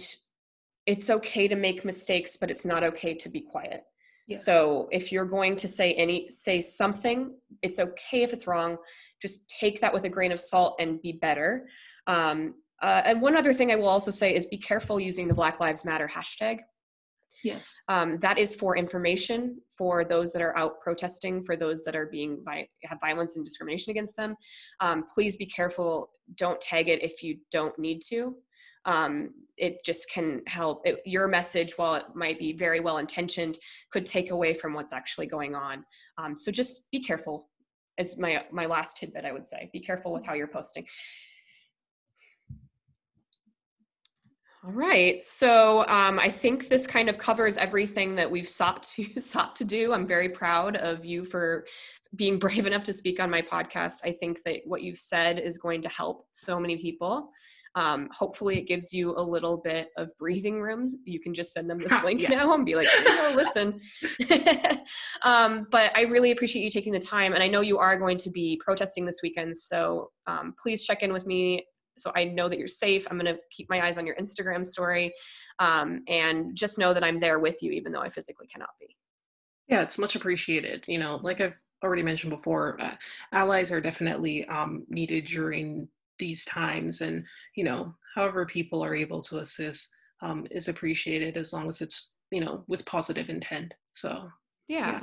[0.85, 3.83] it's okay to make mistakes, but it's not okay to be quiet.
[4.27, 4.43] Yes.
[4.43, 8.77] So if you're going to say any say something, it's okay if it's wrong.
[9.21, 11.67] Just take that with a grain of salt and be better.
[12.07, 15.33] Um, uh, and one other thing I will also say is be careful using the
[15.33, 16.59] Black Lives Matter hashtag.
[17.45, 17.83] Yes.
[17.89, 22.07] Um, that is for information for those that are out protesting, for those that are
[22.07, 24.35] being vi- have violence and discrimination against them.
[24.79, 26.09] Um, please be careful.
[26.37, 28.35] Don't tag it if you don't need to.
[28.85, 30.81] Um, it just can help.
[30.87, 33.59] It, your message, while it might be very well intentioned,
[33.91, 35.85] could take away from what's actually going on.
[36.17, 37.49] Um, so just be careful.
[37.99, 39.69] Is my my last tidbit I would say.
[39.71, 40.85] Be careful with how you're posting.
[44.65, 45.23] All right.
[45.23, 49.63] So um, I think this kind of covers everything that we've sought to sought to
[49.63, 49.93] do.
[49.93, 51.67] I'm very proud of you for
[52.15, 53.99] being brave enough to speak on my podcast.
[54.03, 57.29] I think that what you've said is going to help so many people.
[57.75, 60.87] Um, hopefully, it gives you a little bit of breathing room.
[61.03, 62.29] You can just send them this link yeah.
[62.29, 63.79] now and be like, "Oh, listen."
[65.21, 68.17] um, but I really appreciate you taking the time, and I know you are going
[68.17, 69.55] to be protesting this weekend.
[69.55, 71.65] So um, please check in with me
[71.97, 73.07] so I know that you're safe.
[73.09, 75.13] I'm going to keep my eyes on your Instagram story
[75.59, 78.95] um, and just know that I'm there with you, even though I physically cannot be.
[79.67, 80.83] Yeah, it's much appreciated.
[80.87, 82.95] You know, like I've already mentioned before, uh,
[83.31, 85.87] allies are definitely um, needed during
[86.19, 87.01] these times.
[87.01, 87.25] And,
[87.55, 89.89] you know, however people are able to assist
[90.21, 93.73] um, is appreciated as long as it's you know, with positive intent.
[93.91, 94.29] So,
[94.67, 94.91] yeah.
[94.91, 95.01] yeah.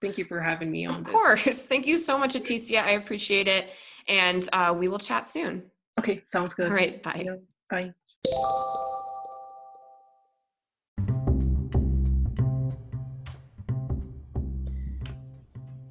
[0.00, 0.96] Thank you for having me on.
[0.96, 1.12] Of this.
[1.12, 1.58] course.
[1.66, 2.84] Thank you so much, Aticia.
[2.84, 3.70] I appreciate it.
[4.06, 5.64] And uh, we will chat soon.
[5.98, 6.68] Okay, sounds good.
[6.68, 7.24] All right, bye.
[7.24, 7.36] Yeah,
[7.68, 7.92] bye.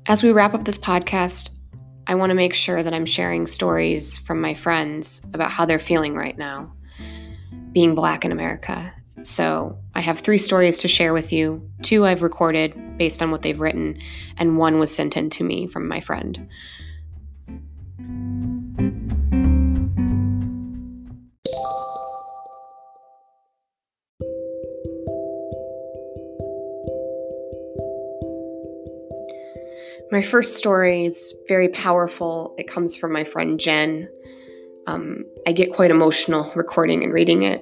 [0.09, 1.49] As we wrap up this podcast,
[2.07, 5.79] I want to make sure that I'm sharing stories from my friends about how they're
[5.79, 6.71] feeling right now,
[7.73, 8.93] being Black in America.
[9.23, 11.69] So I have three stories to share with you.
[11.81, 13.99] Two I've recorded based on what they've written,
[14.37, 16.47] and one was sent in to me from my friend.
[30.09, 32.55] My first story is very powerful.
[32.57, 34.07] It comes from my friend Jen.
[34.87, 37.61] Um, I get quite emotional recording and reading it,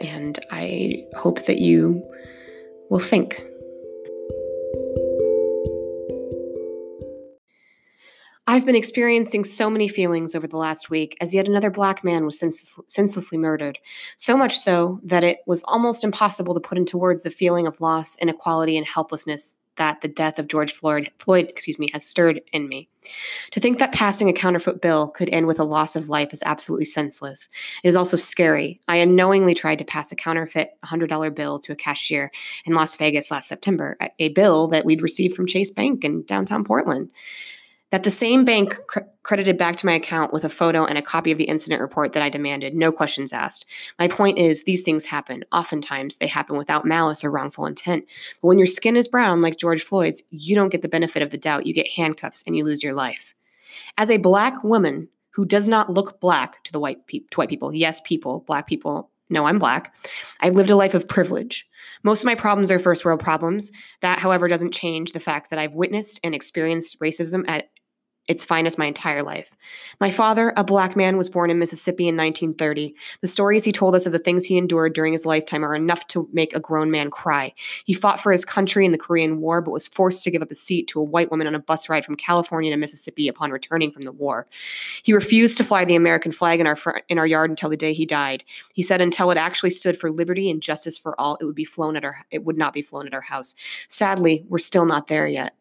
[0.00, 2.04] and I hope that you
[2.90, 3.40] will think.
[8.48, 12.24] I've been experiencing so many feelings over the last week as yet another black man
[12.24, 13.78] was senselessly murdered.
[14.16, 17.80] So much so that it was almost impossible to put into words the feeling of
[17.80, 22.40] loss, inequality, and helplessness that the death of George Floyd, Floyd, excuse me, has stirred
[22.52, 22.88] in me.
[23.52, 26.42] To think that passing a counterfeit bill could end with a loss of life is
[26.44, 27.48] absolutely senseless.
[27.82, 28.80] It is also scary.
[28.86, 32.30] I unknowingly tried to pass a counterfeit $100 bill to a cashier
[32.66, 36.64] in Las Vegas last September, a bill that we'd received from Chase Bank in downtown
[36.64, 37.10] Portland
[37.90, 41.02] that the same bank cr- credited back to my account with a photo and a
[41.02, 43.66] copy of the incident report that I demanded, no questions asked.
[43.98, 45.44] My point is, these things happen.
[45.52, 48.06] Oftentimes, they happen without malice or wrongful intent.
[48.40, 51.28] But when your skin is brown, like George Floyd's, you don't get the benefit of
[51.28, 51.66] the doubt.
[51.66, 53.34] You get handcuffs and you lose your life.
[53.98, 57.50] As a black woman who does not look black to the white, pe- to white
[57.50, 59.94] people, yes, people, black people, no, I'm black.
[60.40, 61.68] I've lived a life of privilege.
[62.02, 63.72] Most of my problems are first world problems.
[64.00, 67.68] That, however, doesn't change the fact that I've witnessed and experienced racism at
[68.28, 69.56] its finest my entire life.
[70.00, 72.94] My father, a black man, was born in Mississippi in 1930.
[73.22, 76.06] The stories he told us of the things he endured during his lifetime are enough
[76.08, 77.54] to make a grown man cry.
[77.86, 80.50] He fought for his country in the Korean War, but was forced to give up
[80.50, 83.50] a seat to a white woman on a bus ride from California to Mississippi upon
[83.50, 84.46] returning from the war.
[85.02, 87.76] He refused to fly the American flag in our fr- in our yard until the
[87.76, 88.44] day he died.
[88.74, 91.64] He said until it actually stood for liberty and justice for all, it would be
[91.64, 93.54] flown at our it would not be flown at our house.
[93.88, 95.54] Sadly, we're still not there yet.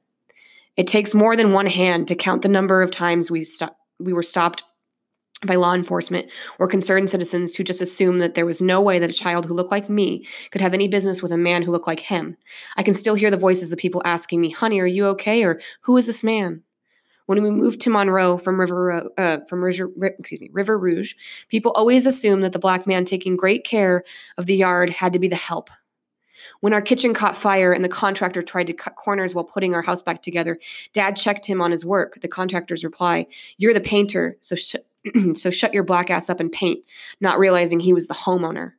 [0.78, 3.46] It takes more than one hand to count the number of times we
[4.00, 4.64] we were stopped
[5.46, 9.10] by law enforcement or concerned citizens who just assumed that there was no way that
[9.10, 11.88] a child who looked like me could have any business with a man who looked
[11.88, 12.38] like him.
[12.76, 15.44] I can still hear the voices of the people asking me, "Honey, are you okay?"
[15.44, 16.64] or "Who is this man?"
[17.26, 21.14] When we moved to Monroe from River, uh, from River, excuse me, River Rouge,
[21.50, 24.04] people always assumed that the black man taking great care
[24.38, 25.70] of the yard had to be the help,
[26.62, 29.82] when our kitchen caught fire and the contractor tried to cut corners while putting our
[29.82, 30.60] house back together,
[30.94, 32.20] Dad checked him on his work.
[32.22, 33.28] The contractor's reply,
[33.58, 34.76] You're the painter, so, sh-
[35.34, 36.84] so shut your black ass up and paint,
[37.22, 38.74] not realizing he was the homeowner.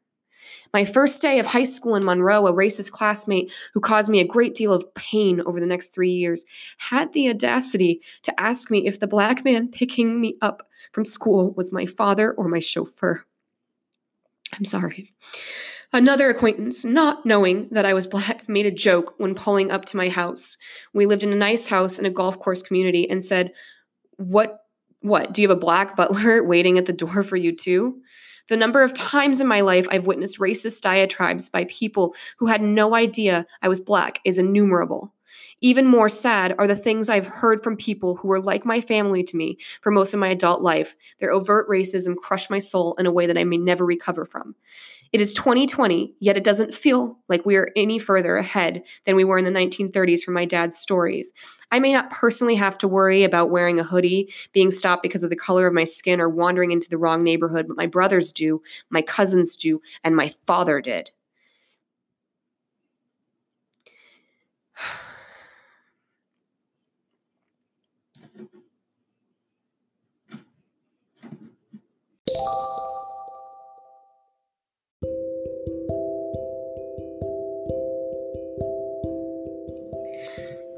[0.73, 4.27] My first day of high school in Monroe, a racist classmate who caused me a
[4.27, 6.45] great deal of pain over the next three years,
[6.77, 11.53] had the audacity to ask me if the black man picking me up from school
[11.55, 13.25] was my father or my chauffeur.
[14.53, 15.15] I'm sorry.
[15.93, 19.97] Another acquaintance, not knowing that I was black, made a joke when pulling up to
[19.97, 20.59] my house.
[20.93, 23.53] We lived in a nice house in a golf course community and said,
[24.17, 24.61] What
[25.01, 25.33] what?
[25.33, 28.03] Do you have a black butler waiting at the door for you too?
[28.49, 32.63] The number of times in my life I've witnessed racist diatribes by people who had
[32.63, 35.15] no idea I was black is innumerable.
[35.61, 39.23] Even more sad are the things I've heard from people who were like my family
[39.25, 40.95] to me for most of my adult life.
[41.19, 44.55] Their overt racism crushed my soul in a way that I may never recover from.
[45.11, 49.25] It is 2020, yet it doesn't feel like we are any further ahead than we
[49.25, 51.33] were in the 1930s from my dad's stories.
[51.71, 55.31] I may not personally have to worry about wearing a hoodie, being stopped because of
[55.31, 58.63] the color of my skin, or wandering into the wrong neighborhood, but my brothers do,
[58.91, 61.11] my cousins do, and my father did.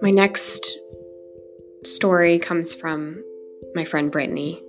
[0.02, 0.78] My next
[1.84, 3.22] story comes from
[3.74, 4.62] my friend Brittany.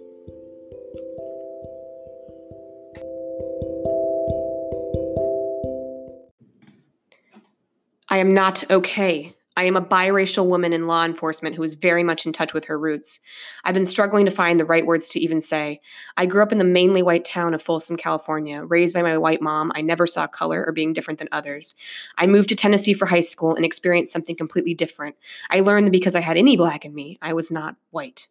[8.09, 9.33] I am not okay.
[9.57, 12.65] I am a biracial woman in law enforcement who is very much in touch with
[12.65, 13.19] her roots.
[13.63, 15.81] I've been struggling to find the right words to even say.
[16.15, 19.41] I grew up in the mainly white town of Folsom, California, raised by my white
[19.41, 19.71] mom.
[19.75, 21.75] I never saw color or being different than others.
[22.17, 25.15] I moved to Tennessee for high school and experienced something completely different.
[25.49, 28.27] I learned that because I had any black in me, I was not white.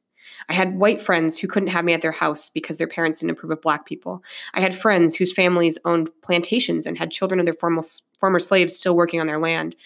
[0.49, 3.33] I had white friends who couldn't have me at their house because their parents didn't
[3.33, 4.23] approve of black people.
[4.55, 7.83] I had friends whose families owned plantations and had children of their former,
[8.19, 9.77] former slaves still working on their land.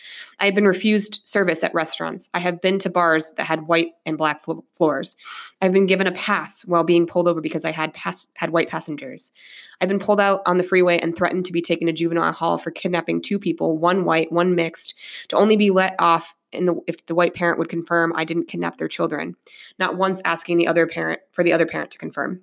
[0.41, 2.31] I have been refused service at restaurants.
[2.35, 5.17] I have been to bars that had white and black flo- floors.
[5.61, 8.69] I've been given a pass while being pulled over because I had pass- had white
[8.69, 9.33] passengers.
[9.81, 12.59] I've been pulled out on the freeway and threatened to be taken to juvenile hall
[12.59, 14.95] for kidnapping two people, one white, one mixed,
[15.29, 18.79] to only be let off the, if the white parent would confirm I didn't kidnap
[18.79, 19.37] their children,
[19.79, 22.43] not once asking the other parent for the other parent to confirm.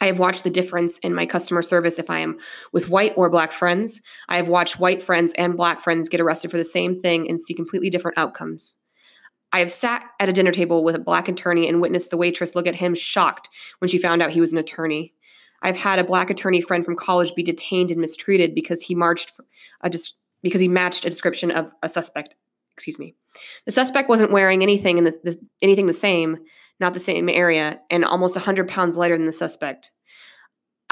[0.00, 2.38] I have watched the difference in my customer service if I am
[2.72, 4.00] with white or black friends.
[4.28, 7.40] I have watched white friends and black friends get arrested for the same thing and
[7.40, 8.78] see completely different outcomes.
[9.52, 12.56] I have sat at a dinner table with a black attorney and witnessed the waitress
[12.56, 15.14] look at him shocked when she found out he was an attorney.
[15.62, 19.30] I've had a black attorney friend from college be detained and mistreated because he marched
[19.82, 22.34] a dis- because he matched a description of a suspect.
[22.72, 23.14] Excuse me.
[23.66, 26.38] The suspect wasn't wearing anything in the, the anything the same,
[26.80, 29.90] not the same area, and almost 100 pounds lighter than the suspect.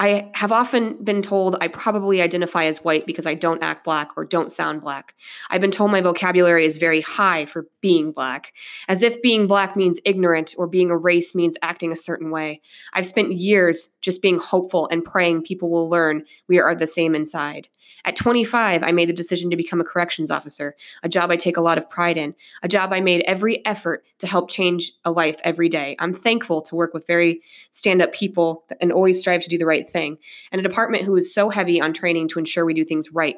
[0.01, 4.17] I have often been told I probably identify as white because I don't act black
[4.17, 5.13] or don't sound black.
[5.51, 8.51] I've been told my vocabulary is very high for being black,
[8.87, 12.61] as if being black means ignorant or being a race means acting a certain way.
[12.93, 17.13] I've spent years just being hopeful and praying people will learn we are the same
[17.13, 17.67] inside.
[18.05, 21.57] At 25, I made the decision to become a corrections officer, a job I take
[21.57, 25.11] a lot of pride in, a job I made every effort to help change a
[25.11, 25.95] life every day.
[25.99, 29.65] I'm thankful to work with very stand up people and always strive to do the
[29.65, 30.17] right thing,
[30.51, 33.37] and a department who is so heavy on training to ensure we do things right.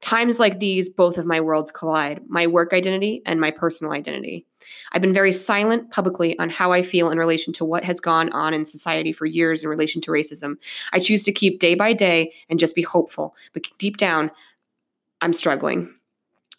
[0.00, 4.46] Times like these, both of my worlds collide my work identity and my personal identity.
[4.92, 8.30] I've been very silent publicly on how I feel in relation to what has gone
[8.32, 10.56] on in society for years in relation to racism.
[10.92, 14.30] I choose to keep day by day and just be hopeful, but deep down,
[15.20, 15.94] I'm struggling.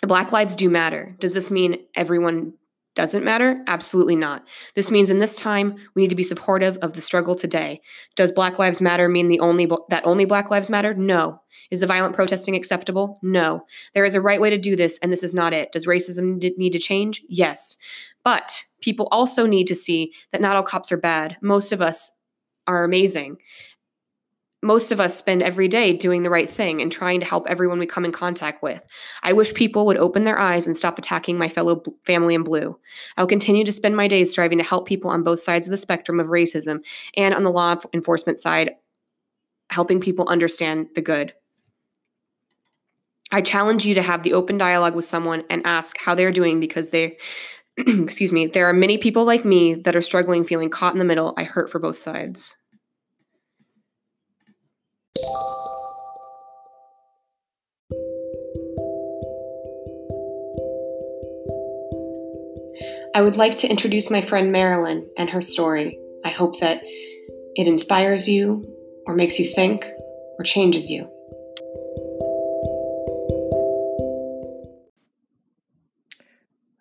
[0.02, 1.16] Black lives do matter.
[1.20, 2.54] Does this mean everyone
[2.98, 3.64] doesn't matter?
[3.68, 4.44] Absolutely not.
[4.74, 7.80] This means in this time we need to be supportive of the struggle today.
[8.16, 10.96] Does Black Lives Matter mean the only that only Black Lives Matter?
[10.96, 11.44] No.
[11.70, 13.20] Is the violent protesting acceptable?
[13.22, 13.66] No.
[13.94, 15.72] There is a right way to do this and this is not it.
[15.72, 17.22] Does racism need to change?
[17.30, 17.78] Yes.
[18.24, 21.38] But people also need to see that not all cops are bad.
[21.40, 22.12] Most of us
[22.66, 23.38] are amazing
[24.64, 27.78] most of us spend every day doing the right thing and trying to help everyone
[27.78, 28.82] we come in contact with.
[29.22, 32.44] I wish people would open their eyes and stop attacking my fellow b- family in
[32.44, 32.78] blue.
[33.16, 35.72] I will continue to spend my days striving to help people on both sides of
[35.72, 36.80] the spectrum of racism
[37.16, 38.72] and on the law enforcement side,
[39.70, 41.34] helping people understand the good.
[43.32, 46.60] I challenge you to have the open dialogue with someone and ask how they're doing
[46.60, 47.18] because they
[47.78, 51.06] excuse me, there are many people like me that are struggling feeling caught in the
[51.06, 51.36] middle.
[51.38, 52.56] I hurt for both sides.
[63.18, 65.98] I would like to introduce my friend Marilyn and her story.
[66.24, 68.72] I hope that it inspires you,
[69.08, 69.84] or makes you think,
[70.38, 71.10] or changes you.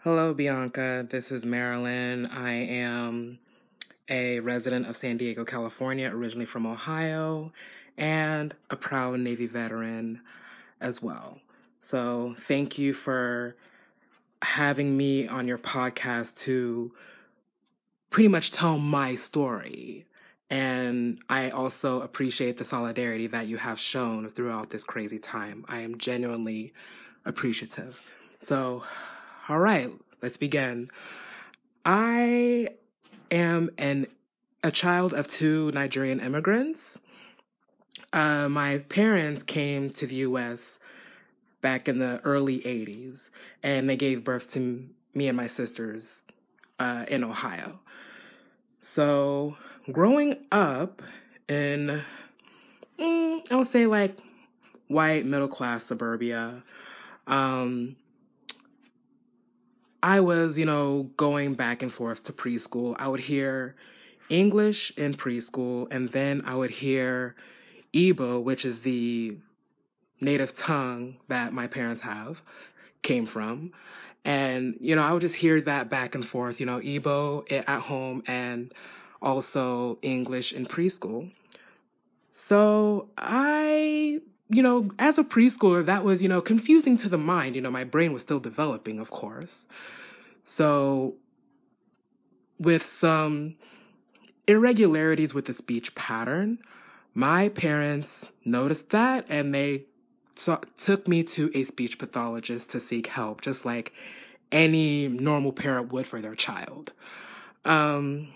[0.01, 1.07] Hello, Bianca.
[1.09, 2.27] This is Marilyn.
[2.27, 3.39] I am
[4.11, 7.51] a resident of San Diego, California, originally from Ohio,
[7.97, 10.21] and a proud Navy veteran
[10.83, 11.41] as well.
[11.81, 13.57] So, thank you for
[14.43, 16.93] having me on your podcast to
[18.11, 20.07] pretty much tell my story.
[20.49, 25.65] And I also appreciate the solidarity that you have shown throughout this crazy time.
[25.69, 26.73] I am genuinely
[27.25, 28.01] appreciative.
[28.39, 28.85] So,
[29.49, 29.91] all right,
[30.23, 30.91] let's begin.
[31.85, 32.69] I
[33.31, 34.07] am an
[34.63, 37.01] a child of two Nigerian immigrants.
[38.13, 40.81] Uh, my parents came to the U.S
[41.67, 46.23] back in the early 80s, and they gave birth to me and my sisters
[46.79, 47.81] uh, in Ohio.
[48.79, 49.57] So,
[49.91, 51.03] growing up
[51.49, 52.03] in,
[53.01, 54.17] mm, I would say like
[54.87, 56.63] white middle class suburbia,
[57.27, 57.97] um,
[60.05, 62.95] I was, you know, going back and forth to preschool.
[62.97, 63.75] I would hear
[64.29, 67.35] English in preschool, and then I would hear
[67.93, 69.39] Igbo, which is the
[70.21, 72.43] native tongue that my parents have
[73.03, 73.73] came from.
[74.25, 77.63] And, you know, I would just hear that back and forth, you know, Igbo eh,
[77.67, 78.75] at home and
[79.23, 81.31] also English in preschool.
[82.31, 87.57] So I you know, as a preschooler, that was, you know, confusing to the mind.
[87.57, 89.67] You know, my brain was still developing, of course.
[90.43, 91.15] So,
[92.59, 93.57] with some
[94.47, 96.59] irregularities with the speech pattern,
[97.13, 99.87] my parents noticed that and they
[100.39, 103.93] so, took me to a speech pathologist to seek help, just like
[104.53, 106.93] any normal parent would for their child.
[107.65, 108.29] Um,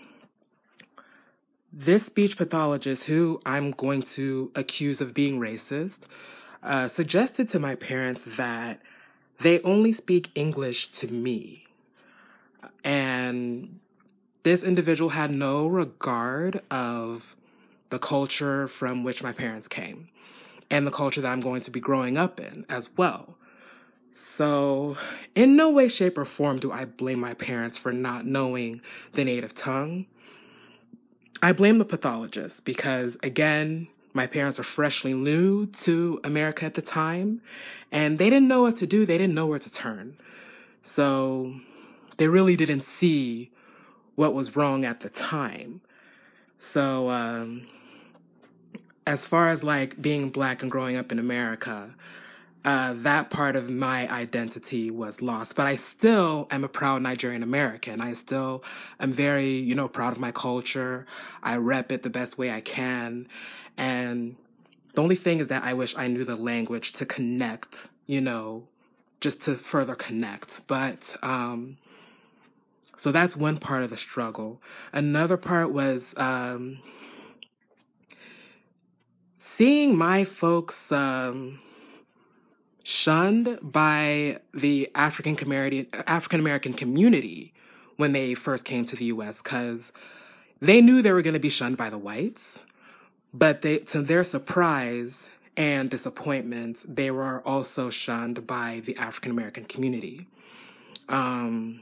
[1.71, 6.01] this speech pathologist, who I'm going to accuse of being racist,
[6.63, 8.81] uh, suggested to my parents that
[9.39, 11.65] they only speak English to me.
[12.83, 13.79] And
[14.43, 17.35] this individual had no regard of
[17.89, 20.09] the culture from which my parents came
[20.71, 23.35] and the culture that I'm going to be growing up in as well.
[24.13, 24.97] So,
[25.35, 28.81] in no way, shape, or form do I blame my parents for not knowing
[29.13, 30.05] the native tongue.
[31.43, 36.81] I blame the pathologist because, again, my parents are freshly new to America at the
[36.81, 37.41] time
[37.91, 39.05] and they didn't know what to do.
[39.05, 40.17] They didn't know where to turn.
[40.81, 41.55] So,
[42.17, 43.51] they really didn't see
[44.15, 45.81] what was wrong at the time.
[46.59, 47.67] So, um,
[49.05, 51.95] as far as like being black and growing up in America,
[52.63, 55.55] uh, that part of my identity was lost.
[55.55, 58.01] But I still am a proud Nigerian American.
[58.01, 58.63] I still
[58.99, 61.07] am very, you know, proud of my culture.
[61.41, 63.27] I rep it the best way I can.
[63.77, 64.35] And
[64.93, 68.67] the only thing is that I wish I knew the language to connect, you know,
[69.21, 70.61] just to further connect.
[70.67, 71.77] But, um,
[72.97, 74.61] so that's one part of the struggle.
[74.93, 76.79] Another part was, um,
[79.43, 81.59] seeing my folks um,
[82.83, 85.35] shunned by the African
[86.05, 87.51] African American community
[87.97, 89.41] when they first came to the U.S.
[89.41, 89.91] because
[90.59, 92.63] they knew they were going to be shunned by the whites,
[93.33, 99.65] but they, to their surprise and disappointment, they were also shunned by the African American
[99.65, 100.27] community.
[101.09, 101.81] Um,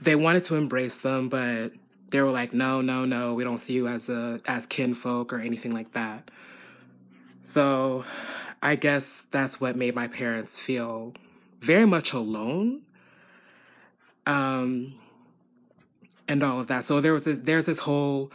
[0.00, 1.72] they wanted to embrace them, but
[2.10, 5.38] they were like, no, no, no, we don't see you as a as kinfolk or
[5.38, 6.30] anything like that.
[7.42, 8.04] So
[8.62, 11.14] I guess that's what made my parents feel
[11.60, 12.82] very much alone.
[14.26, 14.94] Um
[16.28, 16.84] and all of that.
[16.84, 18.30] So there was this there's this whole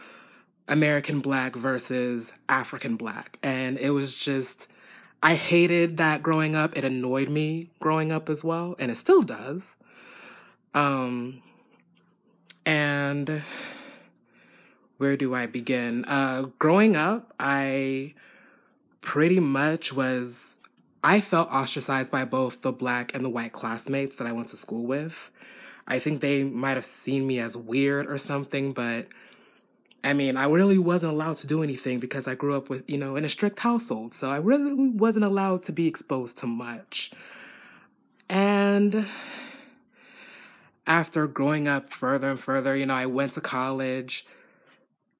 [0.68, 3.38] American black versus African black.
[3.44, 4.68] And it was just
[5.22, 6.78] I hated that growing up.
[6.78, 9.78] It annoyed me growing up as well, and it still does.
[10.74, 11.42] Um
[12.66, 13.44] and
[14.98, 16.06] where do I begin?
[16.06, 18.14] Uh, growing up, I
[19.02, 20.60] pretty much was,
[21.04, 24.58] I felt ostracized by both the black and the white classmates that I went to
[24.58, 25.30] school with.
[25.88, 29.08] I think they might have seen me as weird or something, but
[30.04, 32.98] I mean, I really wasn't allowed to do anything because I grew up with, you
[32.98, 34.14] know, in a strict household.
[34.14, 37.12] So I really wasn't allowed to be exposed to much.
[38.30, 39.08] And
[40.88, 44.26] after growing up further and further, you know, I went to college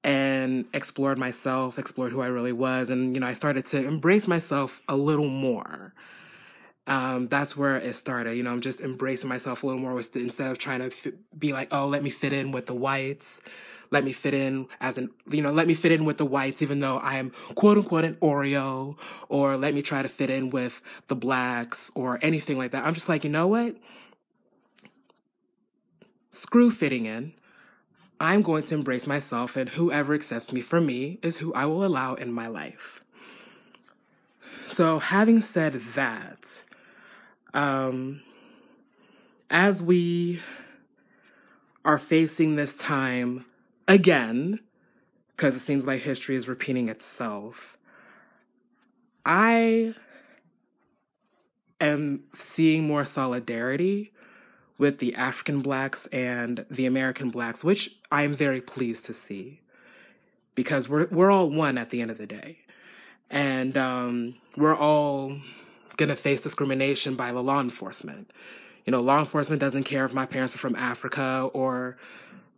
[0.04, 4.28] and explored myself, explored who I really was, and you know, I started to embrace
[4.28, 5.92] myself a little more.
[6.86, 8.36] Um, that's where it started.
[8.36, 11.08] You know, I'm just embracing myself a little more with instead of trying to f-
[11.36, 13.40] be like, oh, let me fit in with the whites.
[13.90, 16.62] Let me fit in as an, you know, let me fit in with the whites,
[16.62, 18.96] even though I am quote unquote an Oreo,
[19.28, 22.86] or let me try to fit in with the blacks or anything like that.
[22.86, 23.76] I'm just like, you know what?
[26.36, 27.32] Screw fitting in.
[28.20, 31.84] I'm going to embrace myself, and whoever accepts me for me is who I will
[31.84, 33.02] allow in my life.
[34.66, 36.64] So, having said that,
[37.52, 38.22] um,
[39.50, 40.40] as we
[41.84, 43.44] are facing this time
[43.86, 44.60] again,
[45.36, 47.76] because it seems like history is repeating itself,
[49.24, 49.94] I
[51.80, 54.12] am seeing more solidarity
[54.78, 59.60] with the African blacks and the American blacks, which I am very pleased to see
[60.54, 62.58] because we're we're all one at the end of the day,
[63.30, 65.36] and um, we're all
[65.96, 68.32] gonna face discrimination by the law enforcement.
[68.84, 71.96] You know, law enforcement doesn't care if my parents are from Africa or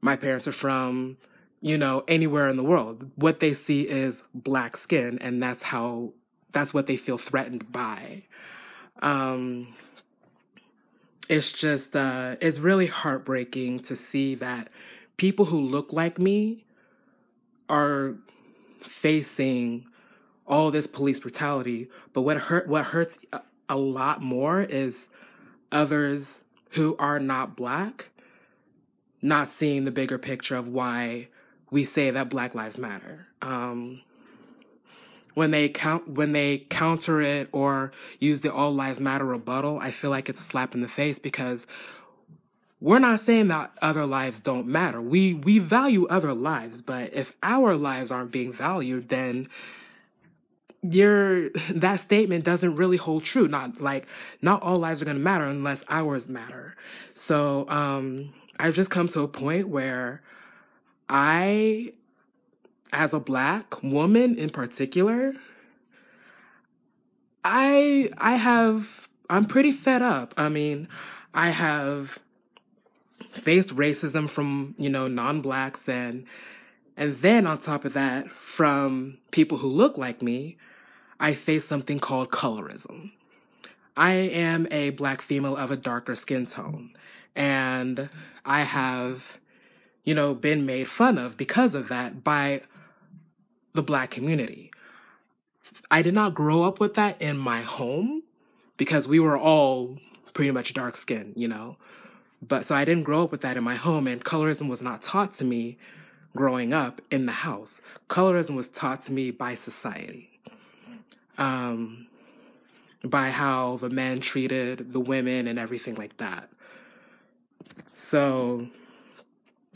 [0.01, 1.17] my parents are from,
[1.61, 3.11] you know, anywhere in the world.
[3.17, 6.13] What they see is black skin, and that's how
[6.53, 8.23] that's what they feel threatened by.
[9.03, 9.75] Um,
[11.29, 14.69] it's just uh, it's really heartbreaking to see that
[15.17, 16.65] people who look like me
[17.69, 18.15] are
[18.83, 19.87] facing
[20.47, 21.89] all this police brutality.
[22.13, 23.19] But what hurt what hurts
[23.69, 25.11] a, lot more is
[25.71, 28.11] others who are not black
[29.21, 31.29] not seeing the bigger picture of why
[31.71, 33.27] we say that black lives matter.
[33.43, 34.01] Um,
[35.39, 39.93] when they count when they counter it or use the all lives matter rebuttal, I
[39.93, 41.65] feel like it's a slap in the face because
[42.81, 45.01] we're not saying that other lives don't matter.
[45.01, 49.49] We we value other lives, but if our lives aren't being valued, then
[50.83, 53.47] your that statement doesn't really hold true.
[53.47, 54.09] Not like
[54.43, 56.75] not all lives are going to matter unless ours matter.
[57.15, 60.21] So um I've just come to a point where
[61.09, 61.93] I
[62.93, 65.35] as a black woman in particular
[67.45, 70.35] I I have I'm pretty fed up.
[70.37, 70.89] I mean,
[71.35, 72.19] I have
[73.33, 76.27] faced racism from, you know, non-blacks and
[76.97, 80.57] and then on top of that, from people who look like me,
[81.21, 83.13] I face something called colorism.
[83.97, 86.91] I am a black female of a darker skin tone
[87.37, 88.11] and
[88.45, 89.39] I have,
[90.05, 92.63] you know, been made fun of because of that by
[93.79, 94.73] the black community.
[95.89, 98.25] I did not grow up with that in my home
[98.77, 99.99] because we were all
[100.35, 101.77] pretty much dark skinned, you know.
[102.43, 105.01] But so I didn't grow up with that in my home, and colorism was not
[105.01, 105.79] taught to me
[106.35, 107.81] growing up in the house.
[108.09, 110.41] Colorism was taught to me by society,
[111.39, 112.09] um,
[113.05, 116.51] by how the men treated the women and everything like that.
[117.95, 118.67] So,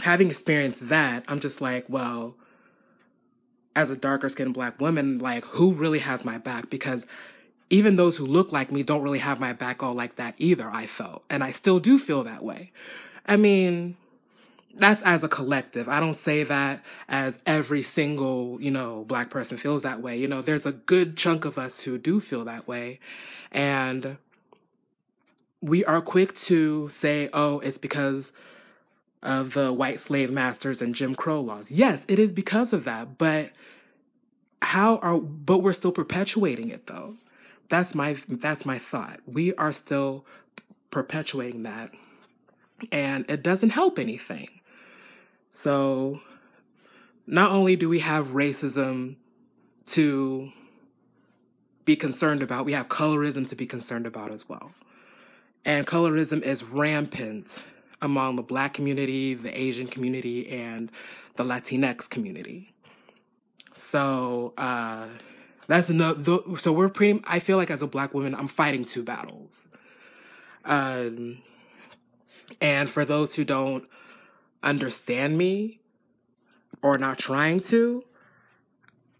[0.03, 2.35] having experienced that, I'm just like, well,
[3.75, 6.71] as a darker skinned black woman, like, who really has my back?
[6.71, 7.07] Because
[7.71, 10.71] even those who look like me don't really have my back all like that either,
[10.71, 11.25] I felt.
[11.31, 12.71] And I still do feel that way.
[13.25, 13.97] I mean,
[14.75, 15.89] that's as a collective.
[15.89, 20.19] I don't say that as every single, you know, black person feels that way.
[20.19, 23.01] You know, there's a good chunk of us who do feel that way.
[23.51, 24.19] And
[25.61, 28.33] we are quick to say, oh, it's because
[29.23, 31.71] of the white slave masters and Jim Crow laws.
[31.71, 33.19] Yes, it is because of that.
[33.19, 33.51] But
[34.63, 37.17] how are, but we're still perpetuating it though
[37.73, 39.21] that's my that's my thought.
[39.27, 40.27] We are still
[40.91, 41.91] perpetuating that
[42.93, 44.49] and it doesn't help anything.
[45.53, 46.21] So
[47.27, 49.17] not only do we have racism
[49.87, 50.53] to
[51.87, 54.73] be concerned about, we have colorism to be concerned about as well.
[55.65, 57.63] And colorism is rampant
[58.03, 60.91] among the black community, the Asian community, and
[61.37, 62.75] the Latinx community.
[63.75, 65.07] So, uh,
[65.69, 66.27] that's enough.
[66.59, 67.23] So we're pretty.
[67.25, 69.71] I feel like as a black woman, I'm fighting two battles.
[70.65, 71.39] Um,
[72.61, 73.85] and for those who don't
[74.63, 75.81] understand me
[76.83, 78.05] or not trying to,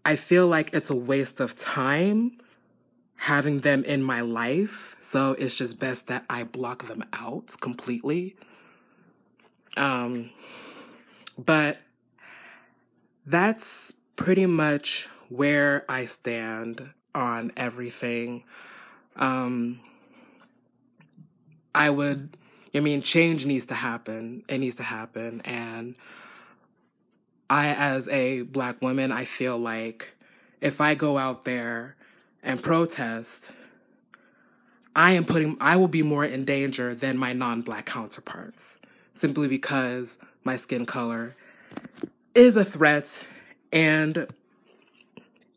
[0.05, 2.37] I feel like it's a waste of time
[3.15, 4.97] having them in my life.
[5.01, 8.35] So it's just best that I block them out completely.
[9.77, 10.29] Um,
[11.37, 11.79] but
[13.25, 18.43] that's pretty much where I stand on everything.
[19.15, 19.79] Um,
[21.73, 22.37] I would,
[22.75, 24.43] I mean, change needs to happen.
[24.47, 25.41] It needs to happen.
[25.41, 25.95] And
[27.49, 30.13] I, as a black woman, I feel like
[30.61, 31.95] if I go out there
[32.41, 33.51] and protest,
[34.95, 38.79] I am putting, I will be more in danger than my non black counterparts
[39.13, 41.35] simply because my skin color
[42.35, 43.25] is a threat
[43.71, 44.27] and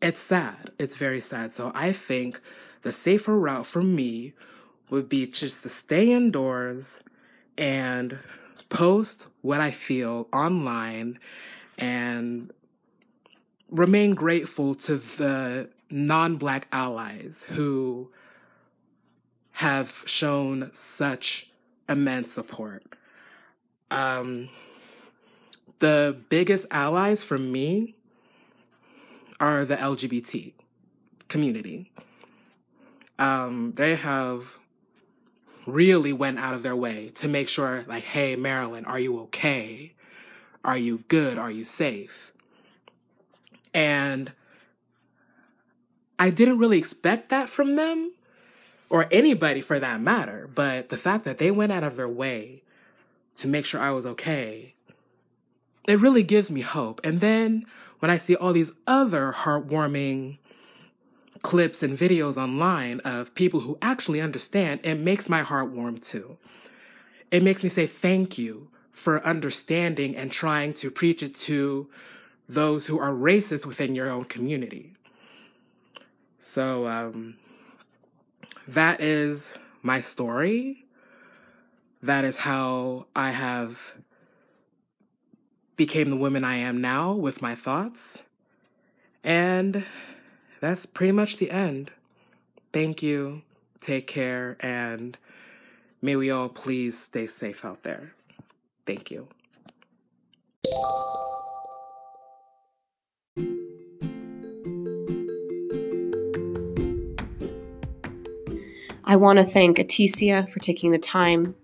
[0.01, 0.71] it's sad.
[0.79, 1.53] It's very sad.
[1.53, 2.39] So I think
[2.83, 4.33] the safer route for me
[4.89, 7.01] would be just to stay indoors
[7.57, 8.17] and
[8.69, 11.19] post what I feel online
[11.77, 12.51] and
[13.69, 18.11] remain grateful to the non black allies who
[19.51, 21.49] have shown such
[21.89, 22.83] immense support.
[23.91, 24.49] Um,
[25.79, 27.95] the biggest allies for me
[29.39, 30.53] are the LGBT
[31.27, 31.91] community.
[33.19, 34.57] Um, they have
[35.65, 39.93] really went out of their way to make sure, like, hey, Marilyn, are you okay?
[40.63, 41.37] Are you good?
[41.37, 42.33] Are you safe?
[43.73, 44.31] And
[46.17, 48.13] I didn't really expect that from them
[48.89, 50.49] or anybody for that matter.
[50.53, 52.63] But the fact that they went out of their way
[53.37, 54.73] to make sure I was okay,
[55.87, 57.01] it really gives me hope.
[57.03, 57.65] And then
[57.99, 60.37] when I see all these other heartwarming
[61.43, 66.37] clips and videos online of people who actually understand, it makes my heart warm too.
[67.31, 71.87] It makes me say thank you for understanding and trying to preach it to
[72.49, 74.93] those who are racist within your own community.
[76.39, 77.35] So, um,
[78.67, 79.49] that is
[79.83, 80.86] my story.
[82.01, 83.95] That is how I have
[85.75, 88.23] became the woman I am now with my thoughts.
[89.23, 89.85] And
[90.59, 91.91] that's pretty much the end.
[92.73, 93.41] Thank you.
[93.79, 94.57] Take care.
[94.59, 95.17] And
[96.01, 98.13] may we all please stay safe out there.
[98.85, 99.27] Thank you.
[109.03, 111.55] I want to thank Aticia for taking the time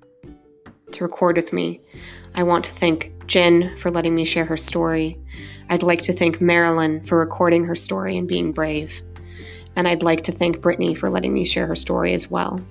[0.94, 1.82] to record with me.
[2.36, 5.18] I want to thank Jen for letting me share her story.
[5.70, 9.02] I'd like to thank Marilyn for recording her story and being brave.
[9.76, 12.62] And I'd like to thank Brittany for letting me share her story as well.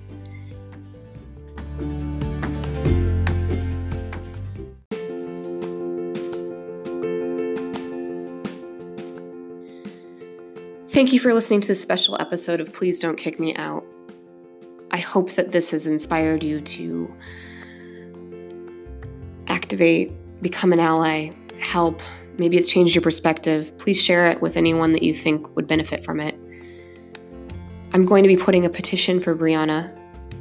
[10.89, 13.83] Thank you for listening to this special episode of Please Don't Kick Me Out.
[14.91, 17.11] I hope that this has inspired you to
[19.73, 20.11] activate,
[20.43, 21.99] become an ally, help.
[22.37, 23.75] Maybe it's changed your perspective.
[23.79, 26.35] Please share it with anyone that you think would benefit from it.
[27.91, 29.91] I'm going to be putting a petition for Breonna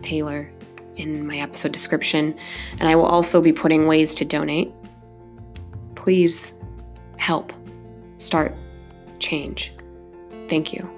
[0.02, 0.52] Taylor
[0.96, 2.38] in my episode description,
[2.78, 4.70] and I will also be putting ways to donate.
[5.94, 6.62] Please
[7.16, 7.54] help
[8.18, 8.54] start
[9.18, 9.72] change.
[10.50, 10.91] Thank you.